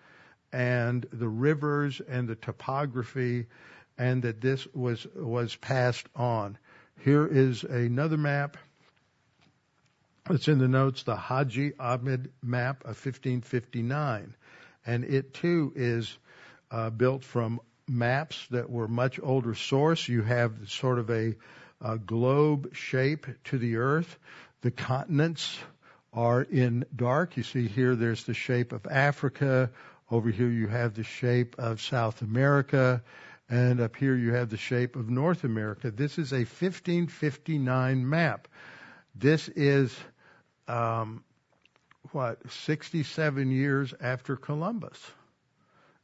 [0.52, 3.46] and the rivers and the topography,
[3.96, 6.58] and that this was was passed on.
[6.98, 8.58] Here is another map.
[10.28, 14.36] It's in the notes, the Haji Ahmed map of 1559,
[14.84, 16.18] and it too is
[16.70, 17.58] uh, built from
[17.90, 20.08] maps that were much older source.
[20.08, 21.34] You have sort of a,
[21.80, 24.18] a globe shape to the earth.
[24.62, 25.58] The continents
[26.12, 27.36] are in dark.
[27.36, 29.70] You see here there's the shape of Africa.
[30.10, 33.02] Over here you have the shape of South America.
[33.48, 35.90] And up here you have the shape of North America.
[35.90, 38.48] This is a 1559 map.
[39.14, 39.96] This is,
[40.68, 41.24] um,
[42.12, 44.98] what, 67 years after Columbus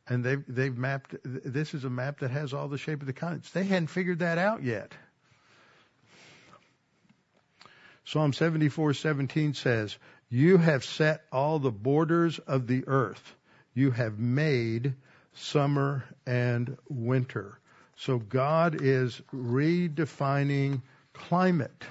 [0.09, 1.15] and they've they've mapped.
[1.25, 3.51] This is a map that has all the shape of the continents.
[3.51, 4.93] They hadn't figured that out yet.
[8.05, 9.99] Psalm 74:17 says,
[10.29, 13.35] "You have set all the borders of the earth.
[13.75, 14.95] You have made
[15.33, 17.59] summer and winter."
[17.97, 20.83] So God is redefining
[21.15, 21.85] climate,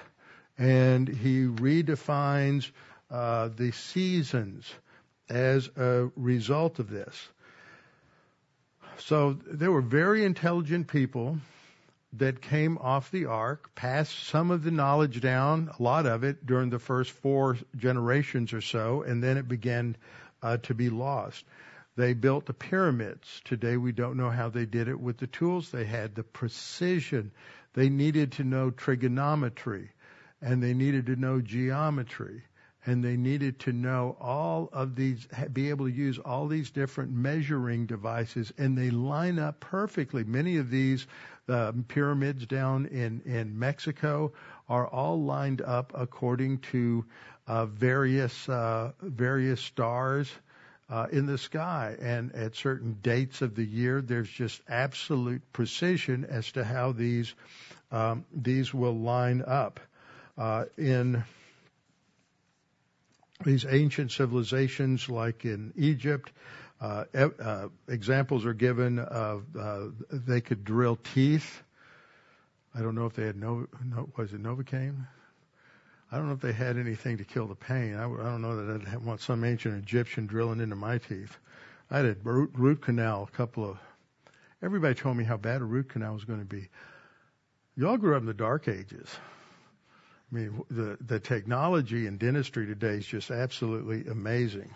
[0.57, 2.71] and He redefines
[3.09, 4.73] uh, the seasons
[5.27, 7.29] as a result of this.
[8.99, 11.37] So there were very intelligent people
[12.13, 16.45] that came off the ark, passed some of the knowledge down, a lot of it
[16.45, 19.97] during the first four generations or so, and then it began
[20.41, 21.43] uh, to be lost.
[21.97, 23.41] They built the pyramids.
[23.45, 27.31] Today we don't know how they did it with the tools they had, the precision.
[27.73, 29.91] They needed to know trigonometry
[30.41, 32.43] and they needed to know geometry
[32.85, 37.11] and they needed to know all of these, be able to use all these different
[37.11, 40.23] measuring devices, and they line up perfectly.
[40.23, 41.07] Many of these
[41.49, 44.33] uh, pyramids down in in Mexico
[44.69, 47.05] are all lined up according to
[47.47, 50.31] uh, various uh, various stars.
[50.87, 56.23] Uh, in the sky, and at certain dates of the year, there's just absolute precision
[56.25, 57.33] as to how these
[57.91, 59.79] um, these will line up.
[60.37, 61.23] Uh, in
[63.43, 66.31] these ancient civilizations, like in Egypt,
[66.81, 71.63] uh, uh, examples are given of uh, they could drill teeth.
[72.73, 75.07] I don't know if they had no, no was it novocaine.
[76.11, 77.95] I don't know if they had anything to kill the pain.
[77.95, 81.37] I, I don't know that I'd want some ancient Egyptian drilling into my teeth.
[81.89, 83.27] I had a root, root canal.
[83.31, 83.77] A couple of
[84.61, 86.69] everybody told me how bad a root canal was going to be.
[87.75, 89.09] Y'all grew up in the dark ages.
[90.35, 94.69] I mean, the, the technology in dentistry today is just absolutely amazing.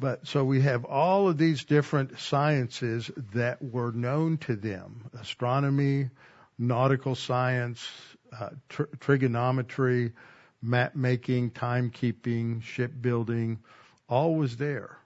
[0.00, 6.10] But so we have all of these different sciences that were known to them astronomy,
[6.58, 7.88] nautical science,
[8.36, 10.12] uh, tr- trigonometry,
[10.60, 13.60] map making, timekeeping, shipbuilding,
[14.08, 14.98] all was there.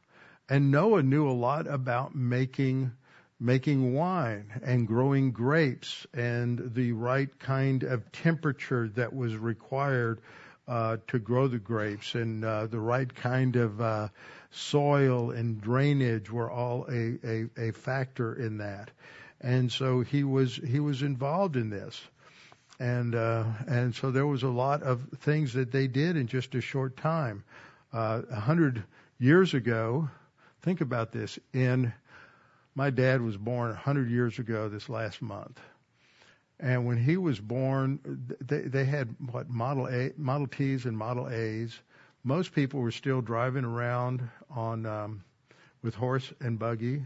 [0.49, 2.93] And Noah knew a lot about making
[3.41, 10.21] making wine and growing grapes and the right kind of temperature that was required
[10.67, 14.09] uh, to grow the grapes and uh, the right kind of uh,
[14.51, 18.91] soil and drainage were all a, a, a factor in that.
[19.41, 22.01] And so he was he was involved in this,
[22.81, 26.57] and uh, and so there was a lot of things that they did in just
[26.57, 27.45] a short time.
[27.93, 28.83] Uh, a hundred
[29.21, 30.11] years ago,
[30.63, 31.93] think about this in
[32.79, 35.59] my dad was born 100 years ago this last month.
[36.61, 37.99] And when he was born,
[38.41, 41.77] they, they had what Model A, Model Ts and Model A's.
[42.23, 45.25] Most people were still driving around on um,
[45.83, 47.05] with horse and buggy.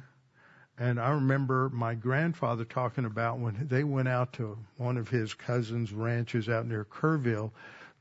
[0.77, 5.33] And I remember my grandfather talking about when they went out to one of his
[5.33, 7.51] cousins' ranches out near Kerrville,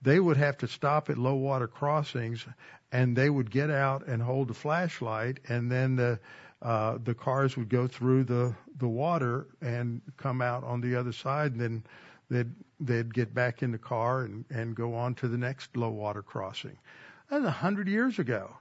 [0.01, 2.45] they would have to stop at low water crossings
[2.91, 6.19] and they would get out and hold a flashlight and then the
[6.61, 11.51] the cars would go through the the water and come out on the other side,
[11.53, 11.83] and then
[12.29, 15.89] they'd they'd get back in the car and and go on to the next low
[15.89, 16.77] water crossing.
[17.29, 18.55] That's a hundred years ago.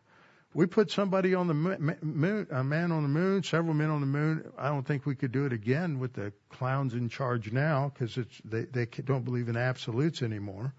[0.53, 4.07] We put somebody on the moon, a man on the moon, several men on the
[4.07, 4.51] moon.
[4.59, 8.17] I don't think we could do it again with the clowns in charge now because
[8.17, 10.75] it's they they don't believe in absolutes anymore.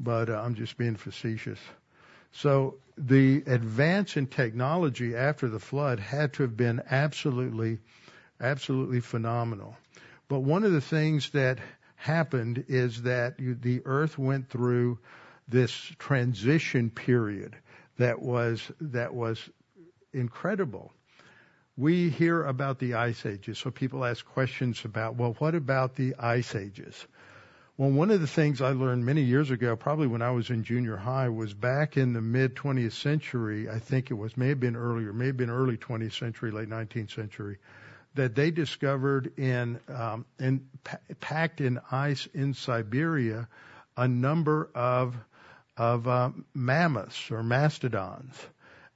[0.00, 1.60] But uh, I'm just being facetious.
[2.34, 7.78] So the advance in technology after the flood had to have been absolutely,
[8.40, 9.76] absolutely phenomenal.
[10.28, 11.60] But one of the things that
[11.94, 14.98] happened is that you, the earth went through
[15.48, 17.56] this transition period
[17.98, 19.48] that was that was
[20.12, 20.92] incredible.
[21.76, 26.14] We hear about the ice ages, so people ask questions about, well, what about the
[26.16, 27.06] ice ages?
[27.76, 30.62] Well, one of the things I learned many years ago, probably when I was in
[30.62, 33.68] junior high, was back in the mid 20th century.
[33.68, 36.68] I think it was, may have been earlier, may have been early 20th century, late
[36.68, 37.58] 19th century,
[38.14, 40.68] that they discovered in, um, in
[41.18, 43.48] packed in ice in Siberia
[43.96, 45.16] a number of
[45.76, 48.36] of uh, mammoths or mastodons,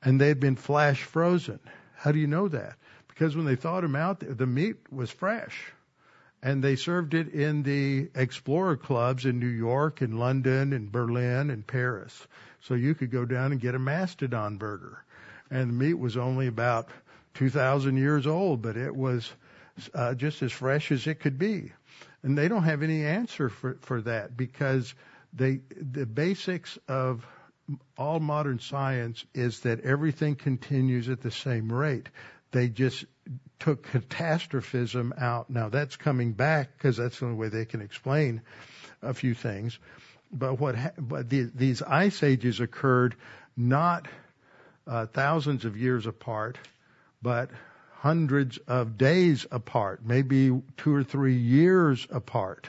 [0.04, 1.58] and they had been flash frozen.
[1.96, 2.76] How do you know that?
[3.08, 5.72] Because when they thawed them out, the meat was fresh
[6.42, 11.50] and they served it in the explorer clubs in New York and London and Berlin
[11.50, 12.26] and Paris.
[12.60, 15.04] So you could go down and get a mastodon burger.
[15.50, 16.88] And the meat was only about
[17.34, 19.30] 2,000 years old, but it was
[19.94, 21.72] uh, just as fresh as it could be.
[22.22, 24.94] And they don't have any answer for, for that because
[25.32, 27.26] they, the basics of
[27.96, 32.08] all modern science is that everything continues at the same rate.
[32.50, 33.04] They just
[33.58, 35.50] took catastrophism out.
[35.50, 38.42] Now that's coming back because that's the only way they can explain
[39.02, 39.78] a few things.
[40.32, 40.74] But what?
[40.76, 43.16] Ha- but the, these ice ages occurred
[43.56, 44.06] not
[44.86, 46.58] uh, thousands of years apart,
[47.22, 47.50] but
[47.98, 52.68] hundreds of days apart, maybe two or three years apart.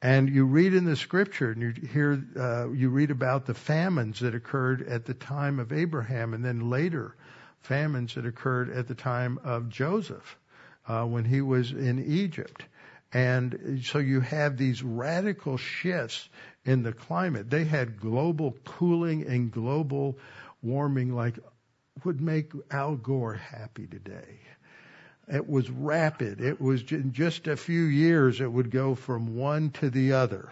[0.00, 4.20] And you read in the scripture, and you hear, uh, you read about the famines
[4.20, 7.14] that occurred at the time of Abraham, and then later
[7.62, 10.36] famines that occurred at the time of Joseph
[10.86, 12.64] uh, when he was in Egypt.
[13.12, 16.28] And so you have these radical shifts
[16.64, 17.50] in the climate.
[17.50, 20.18] They had global cooling and global
[20.62, 21.38] warming like
[22.04, 24.40] would make Al Gore happy today.
[25.28, 26.40] It was rapid.
[26.40, 30.50] It was in just a few years it would go from one to the other.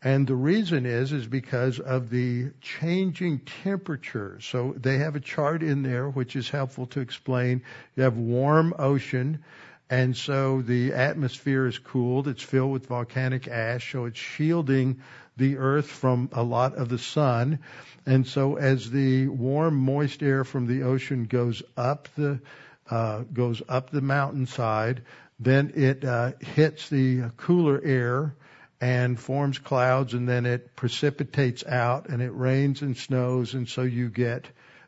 [0.00, 4.38] And the reason is, is because of the changing temperature.
[4.40, 7.62] So they have a chart in there which is helpful to explain.
[7.96, 9.42] You have warm ocean,
[9.90, 12.28] and so the atmosphere is cooled.
[12.28, 15.00] It's filled with volcanic ash, so it's shielding
[15.36, 17.58] the earth from a lot of the sun.
[18.06, 22.40] And so as the warm, moist air from the ocean goes up the,
[22.88, 25.02] uh, goes up the mountainside,
[25.40, 28.34] then it uh, hits the cooler air
[28.80, 33.82] and forms clouds and then it precipitates out and it rains and snows and so
[33.82, 34.46] you get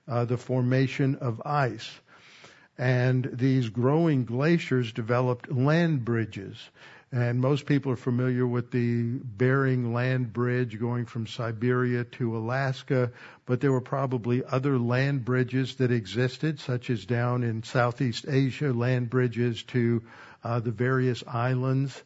[0.08, 1.90] uh, the formation of ice.
[2.78, 6.56] And these growing glaciers developed land bridges.
[7.12, 13.10] And most people are familiar with the Bering Land Bridge going from Siberia to Alaska,
[13.46, 18.72] but there were probably other land bridges that existed, such as down in Southeast Asia,
[18.72, 20.02] land bridges to
[20.44, 22.00] uh, the various islands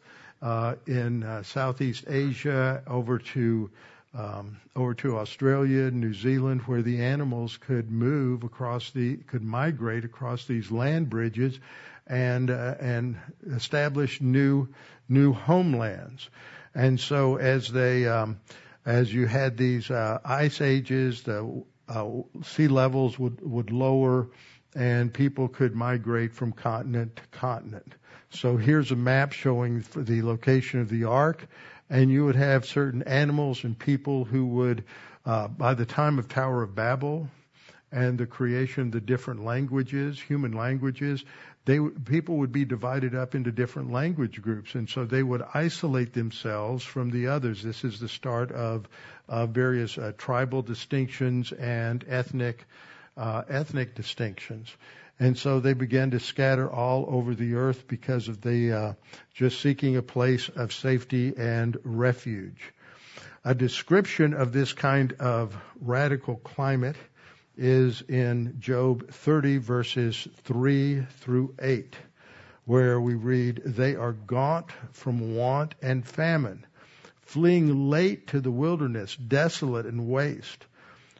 [0.85, 3.69] in uh, Southeast Asia over to
[4.17, 10.05] um, over to Australia, New Zealand, where the animals could move across the could migrate
[10.05, 11.59] across these land bridges,
[12.07, 13.17] and uh, and
[13.51, 14.69] establish new
[15.09, 16.29] new homelands.
[16.73, 18.39] And so as they um,
[18.85, 22.09] as you had these uh, ice ages, the uh,
[22.43, 24.27] sea levels would would lower,
[24.73, 27.93] and people could migrate from continent to continent.
[28.31, 31.47] So here's a map showing the location of the ark,
[31.89, 34.83] and you would have certain animals and people who would,
[35.25, 37.29] uh, by the time of Tower of Babel
[37.91, 41.23] and the creation of the different languages, human languages,
[41.65, 46.13] they people would be divided up into different language groups, and so they would isolate
[46.13, 47.63] themselves from the others.
[47.63, 48.87] This is the start of
[49.27, 52.65] uh, various uh, tribal distinctions and ethnic
[53.17, 54.75] uh, ethnic distinctions.
[55.19, 58.93] And so they began to scatter all over the earth because of the uh,
[59.33, 62.73] just seeking a place of safety and refuge.
[63.45, 66.97] A description of this kind of radical climate
[67.57, 71.95] is in Job 30 verses 3 through 8,
[72.65, 76.65] where we read, They are gaunt from want and famine,
[77.21, 80.65] fleeing late to the wilderness, desolate and waste.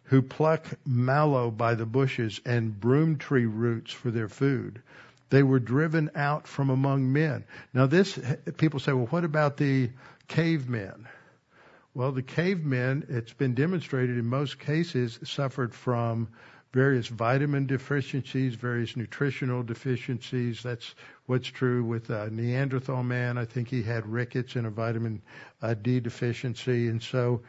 [0.06, 4.82] Who pluck mallow by the bushes and broom tree roots for their food.
[5.30, 7.46] They were driven out from among men.
[7.74, 8.20] Now this,
[8.58, 9.90] people say, well, what about the
[10.28, 11.08] cavemen?
[11.94, 16.28] Well, the cavemen, it's been demonstrated in most cases, suffered from
[16.74, 20.62] various vitamin deficiencies, various nutritional deficiencies.
[20.62, 20.94] That's
[21.26, 23.38] what's true with a Neanderthal man.
[23.38, 25.22] I think he had rickets and a vitamin
[25.62, 27.42] uh, D deficiency, and so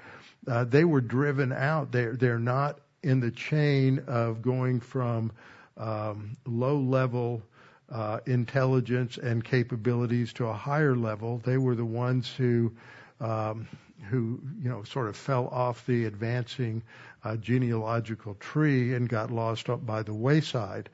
[0.47, 1.93] uh, they were driven out.
[1.93, 5.33] They're they're not in the chain of going from
[5.77, 7.43] um, low level
[7.91, 11.41] uh, intelligence and capabilities to a higher level.
[11.45, 12.73] They were the ones who
[13.21, 13.69] um,
[14.11, 16.83] who you know sort of fell off the advancing
[17.25, 20.89] uh, genealogical tree and got lost up by the wayside.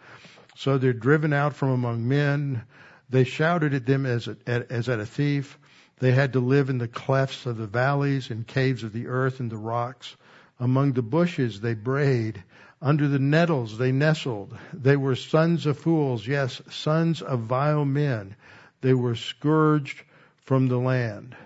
[0.56, 2.62] So they're driven out from among men.
[3.10, 5.58] They shouted at them as, a, as at a thief.
[6.02, 9.38] They had to live in the clefts of the valleys and caves of the earth
[9.38, 10.16] and the rocks.
[10.58, 12.42] Among the bushes they brayed.
[12.80, 14.52] Under the nettles they nestled.
[14.72, 18.34] They were sons of fools, yes, sons of vile men.
[18.80, 20.02] They were scourged
[20.38, 21.36] from the land.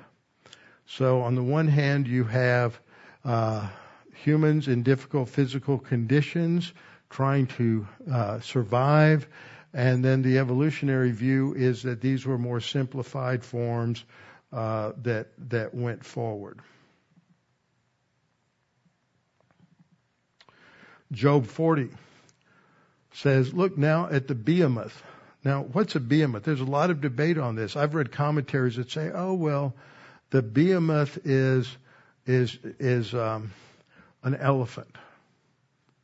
[0.87, 2.81] So on the one hand, you have
[3.27, 3.69] uh,
[4.15, 6.73] humans in difficult physical conditions
[7.11, 9.29] trying to uh, survive,
[9.75, 14.03] and then the evolutionary view is that these were more simplified forms
[14.53, 16.61] uh, that that went forward.
[21.13, 21.91] Job 40
[23.13, 25.03] says, "Look now at the behemoth."
[25.45, 26.43] Now, what's a behemoth?
[26.43, 27.77] There's a lot of debate on this.
[27.77, 29.75] I've read commentaries that say, "Oh well."
[30.31, 31.77] The behemoth is
[32.27, 33.53] is is um,
[34.23, 34.97] an elephant.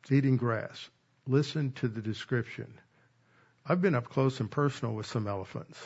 [0.09, 0.89] Eating grass.
[1.27, 2.73] Listen to the description.
[3.65, 5.79] I've been up close and personal with some elephants.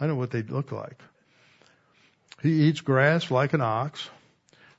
[0.00, 1.00] I know what they look like.
[2.42, 4.08] He eats grass like an ox.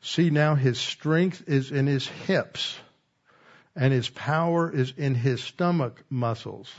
[0.01, 2.80] See now his strength is in his hips
[3.76, 6.70] and his power is in his stomach muscles.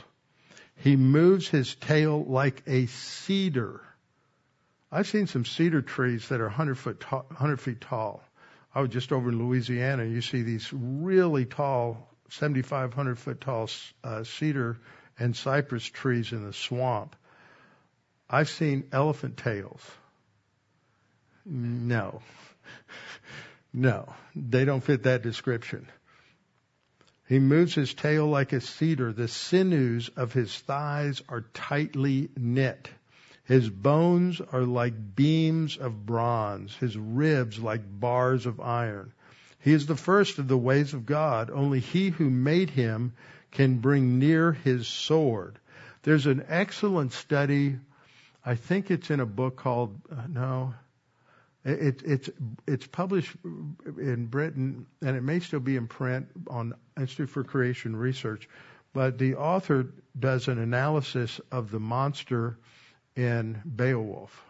[0.77, 3.81] He moves his tail like a cedar.
[4.91, 8.23] I've seen some cedar trees that are 100 foot tall, 100 feet tall.
[8.73, 10.03] I was just over in Louisiana.
[10.03, 13.69] and You see these really tall, 7,500 foot tall
[14.03, 14.79] uh, cedar
[15.19, 17.15] and cypress trees in the swamp.
[18.29, 19.81] I've seen elephant tails.
[21.45, 22.21] No.
[23.73, 25.87] No, they don't fit that description.
[27.27, 29.13] He moves his tail like a cedar.
[29.13, 32.89] The sinews of his thighs are tightly knit.
[33.45, 39.13] His bones are like beams of bronze, his ribs like bars of iron.
[39.59, 41.49] He is the first of the ways of God.
[41.49, 43.13] Only he who made him
[43.51, 45.59] can bring near his sword.
[46.03, 47.77] There's an excellent study.
[48.45, 50.73] I think it's in a book called, uh, no,
[51.63, 52.29] it, it's,
[52.67, 57.95] it's published in Britain and it may still be in print on Institute for Creation
[57.95, 58.49] Research,
[58.93, 59.87] but the author
[60.17, 62.57] does an analysis of the monster
[63.15, 64.43] in Beowulf.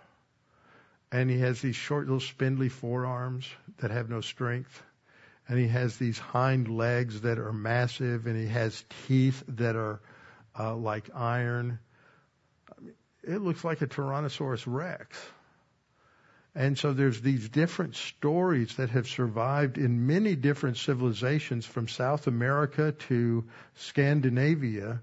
[1.12, 3.46] And he has these short little spindly forearms
[3.80, 4.82] that have no strength.
[5.50, 10.00] And he has these hind legs that are massive and he has teeth that are
[10.58, 11.80] uh, like iron.
[12.70, 12.94] I mean,
[13.24, 15.18] it looks like a Tyrannosaurus Rex.
[16.54, 22.28] And so there's these different stories that have survived in many different civilizations from South
[22.28, 23.46] America to
[23.76, 25.02] Scandinavia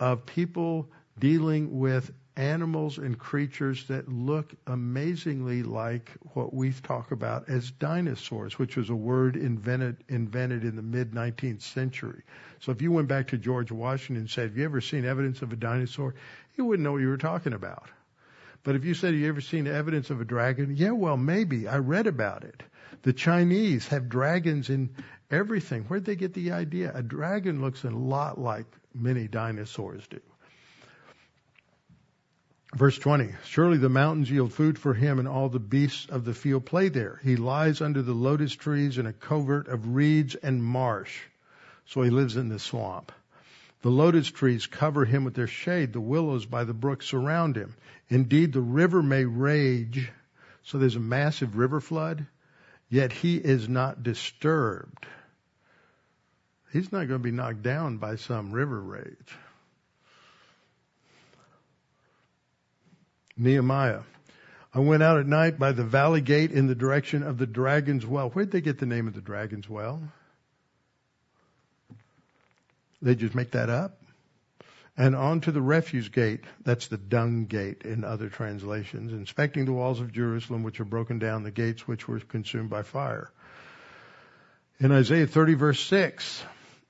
[0.00, 7.48] of people dealing with animals and creatures that look amazingly like what we talk about
[7.48, 12.22] as dinosaurs, which was a word invented invented in the mid 19th century.
[12.60, 15.42] So if you went back to George Washington and said, "Have you ever seen evidence
[15.42, 16.14] of a dinosaur?"
[16.54, 17.88] he wouldn't know what you were talking about.
[18.62, 21.66] But if you said, "Have you ever seen evidence of a dragon?" Yeah, well, maybe.
[21.66, 22.62] I read about it.
[23.02, 24.90] The Chinese have dragons in
[25.30, 25.84] everything.
[25.84, 26.92] Where'd they get the idea?
[26.94, 30.20] A dragon looks a lot like many dinosaurs do.
[32.74, 36.34] Verse 20, surely the mountains yield food for him and all the beasts of the
[36.34, 37.18] field play there.
[37.24, 41.18] He lies under the lotus trees in a covert of reeds and marsh.
[41.84, 43.10] So he lives in the swamp.
[43.82, 45.92] The lotus trees cover him with their shade.
[45.92, 47.74] The willows by the brook surround him.
[48.08, 50.10] Indeed, the river may rage.
[50.62, 52.26] So there's a massive river flood.
[52.90, 55.06] Yet he is not disturbed.
[56.72, 59.38] He's not going to be knocked down by some river rage.
[63.36, 64.00] Nehemiah.
[64.72, 68.06] I went out at night by the valley gate in the direction of the dragon's
[68.06, 68.28] well.
[68.28, 70.00] Where'd they get the name of the dragon's well?
[73.02, 73.96] They just make that up?
[74.96, 76.44] And on to the refuse gate.
[76.62, 79.12] That's the dung gate in other translations.
[79.12, 82.82] Inspecting the walls of Jerusalem, which are broken down, the gates which were consumed by
[82.82, 83.30] fire.
[84.78, 86.42] In Isaiah 30 verse 6,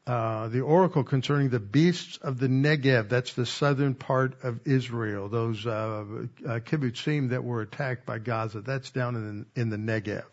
[0.07, 5.29] uh, the oracle concerning the beasts of the Negev, that's the southern part of Israel,
[5.29, 10.25] those uh, uh, kibbutzim that were attacked by Gaza, that's down in, in the Negev.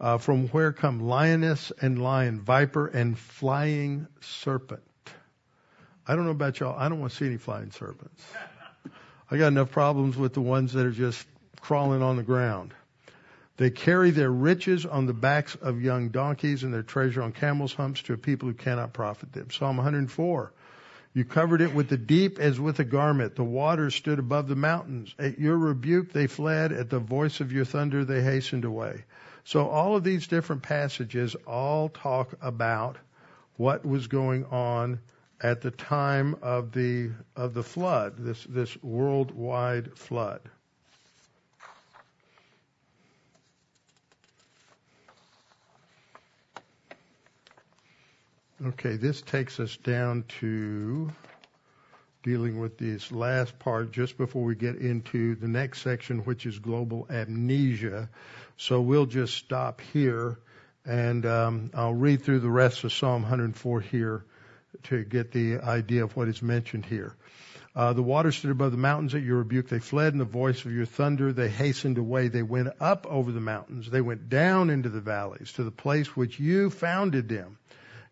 [0.00, 4.82] Uh, from where come lioness and lion, viper and flying serpent.
[6.06, 8.22] I don't know about y'all, I don't want to see any flying serpents.
[9.30, 11.26] I got enough problems with the ones that are just
[11.60, 12.72] crawling on the ground.
[13.58, 17.74] They carry their riches on the backs of young donkeys and their treasure on camels'
[17.74, 19.50] humps to a people who cannot profit them.
[19.50, 20.52] Psalm 104.
[21.12, 23.34] You covered it with the deep as with a garment.
[23.34, 25.12] The waters stood above the mountains.
[25.18, 26.72] At your rebuke they fled.
[26.72, 29.04] At the voice of your thunder they hastened away.
[29.48, 32.98] So all of these different passages all talk about
[33.56, 35.00] what was going on
[35.40, 40.42] at the time of the of the flood, this this worldwide flood.
[48.66, 51.10] Okay, this takes us down to
[52.22, 56.58] dealing with this last part just before we get into the next section, which is
[56.58, 58.08] global amnesia.
[58.56, 60.38] So we'll just stop here
[60.84, 64.24] and um, I'll read through the rest of Psalm 104 here
[64.84, 67.14] to get the idea of what is mentioned here.
[67.76, 69.68] Uh, the waters stood above the mountains at your rebuke.
[69.68, 71.32] They fled in the voice of your thunder.
[71.32, 72.28] They hastened away.
[72.28, 73.88] They went up over the mountains.
[73.88, 77.58] They went down into the valleys to the place which you founded them.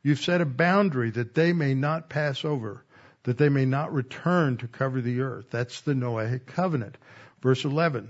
[0.02, 2.84] You've set a boundary that they may not pass over,
[3.26, 5.46] that they may not return to cover the earth.
[5.50, 6.96] That's the Noahic covenant.
[7.42, 8.08] Verse 11.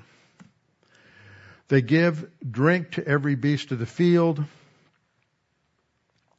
[1.69, 4.45] They give drink to every beast of the field.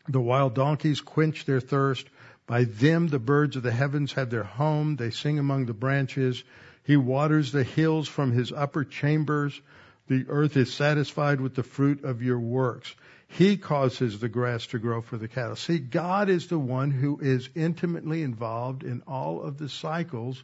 [0.08, 2.06] The wild donkeys quench their thirst.
[2.46, 4.96] By them the birds of the heavens have their home.
[4.96, 6.44] They sing among the branches.
[6.84, 9.60] He waters the hills from his upper chambers.
[10.08, 12.94] The earth is satisfied with the fruit of your works.
[13.28, 15.56] He causes the grass to grow for the cattle.
[15.56, 20.44] See, God is the one who is intimately involved in all of the cycles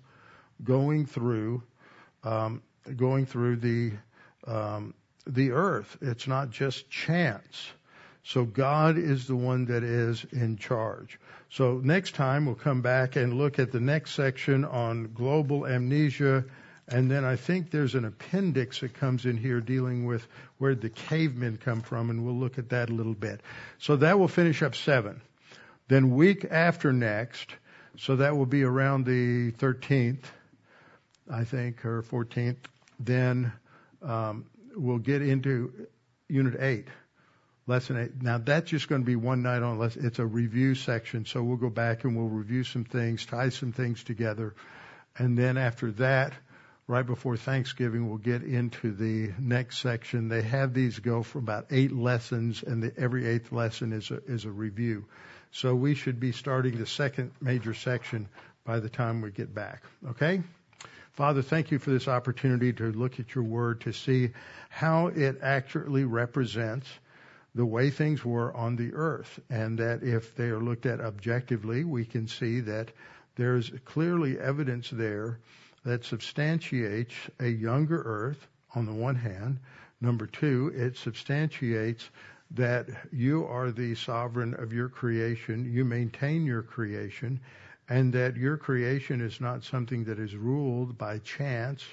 [0.64, 1.64] going through,
[2.24, 2.62] um,
[2.96, 3.94] going through the
[4.46, 4.94] um,
[5.26, 5.98] the earth.
[6.02, 7.72] It's not just chance.
[8.24, 11.20] So God is the one that is in charge.
[11.50, 16.46] So next time we'll come back and look at the next section on global amnesia
[16.88, 20.28] and then I think there's an appendix that comes in here dealing with
[20.58, 23.42] where the cavemen come from, and we'll look at that a little bit.
[23.80, 25.22] So that will finish up seven.
[25.88, 27.50] Then week after next,
[27.98, 30.24] so that will be around the 13th,
[31.32, 32.58] I think, or 14th.
[33.00, 33.54] Then
[34.02, 35.88] um, we'll get into
[36.28, 36.88] Unit 8,
[37.66, 38.22] Lesson 8.
[38.22, 40.06] Now that's just going to be one night on lesson.
[40.06, 43.72] It's a review section, so we'll go back and we'll review some things, tie some
[43.72, 44.54] things together,
[45.18, 46.34] and then after that
[46.88, 50.28] right before Thanksgiving, we'll get into the next section.
[50.28, 54.22] They have these go for about eight lessons, and the, every eighth lesson is a,
[54.26, 55.06] is a review.
[55.52, 58.28] So we should be starting the second major section
[58.66, 59.84] by the time we get back.
[60.10, 60.42] Okay?
[61.14, 64.32] Father, thank you for this opportunity to look at your word to see
[64.70, 66.88] how it accurately represents
[67.56, 71.84] the way things were on the earth, and that if they are looked at objectively,
[71.84, 72.90] we can see that
[73.36, 75.38] there's clearly evidence there
[75.84, 79.60] that substantiates a younger earth on the one hand.
[80.02, 82.10] Number two, it substantiates
[82.52, 87.40] that you are the sovereign of your creation, you maintain your creation,
[87.90, 91.84] and that your creation is not something that is ruled by chance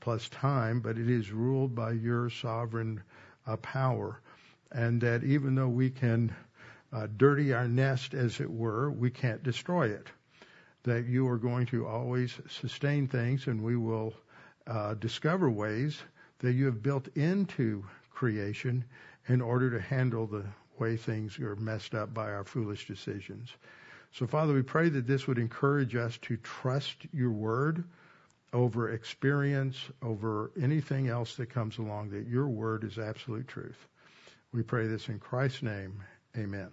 [0.00, 3.02] plus time, but it is ruled by your sovereign
[3.46, 4.20] uh, power.
[4.70, 6.34] And that even though we can
[6.92, 10.06] uh, dirty our nest, as it were, we can't destroy it
[10.84, 14.14] that you are going to always sustain things and we will
[14.66, 16.02] uh, discover ways
[16.40, 18.84] that you have built into creation
[19.28, 20.44] in order to handle the
[20.78, 23.50] way things are messed up by our foolish decisions.
[24.12, 27.84] So, Father, we pray that this would encourage us to trust your word
[28.52, 33.86] over experience, over anything else that comes along, that your word is absolute truth.
[34.52, 36.02] We pray this in Christ's name.
[36.36, 36.70] Amen.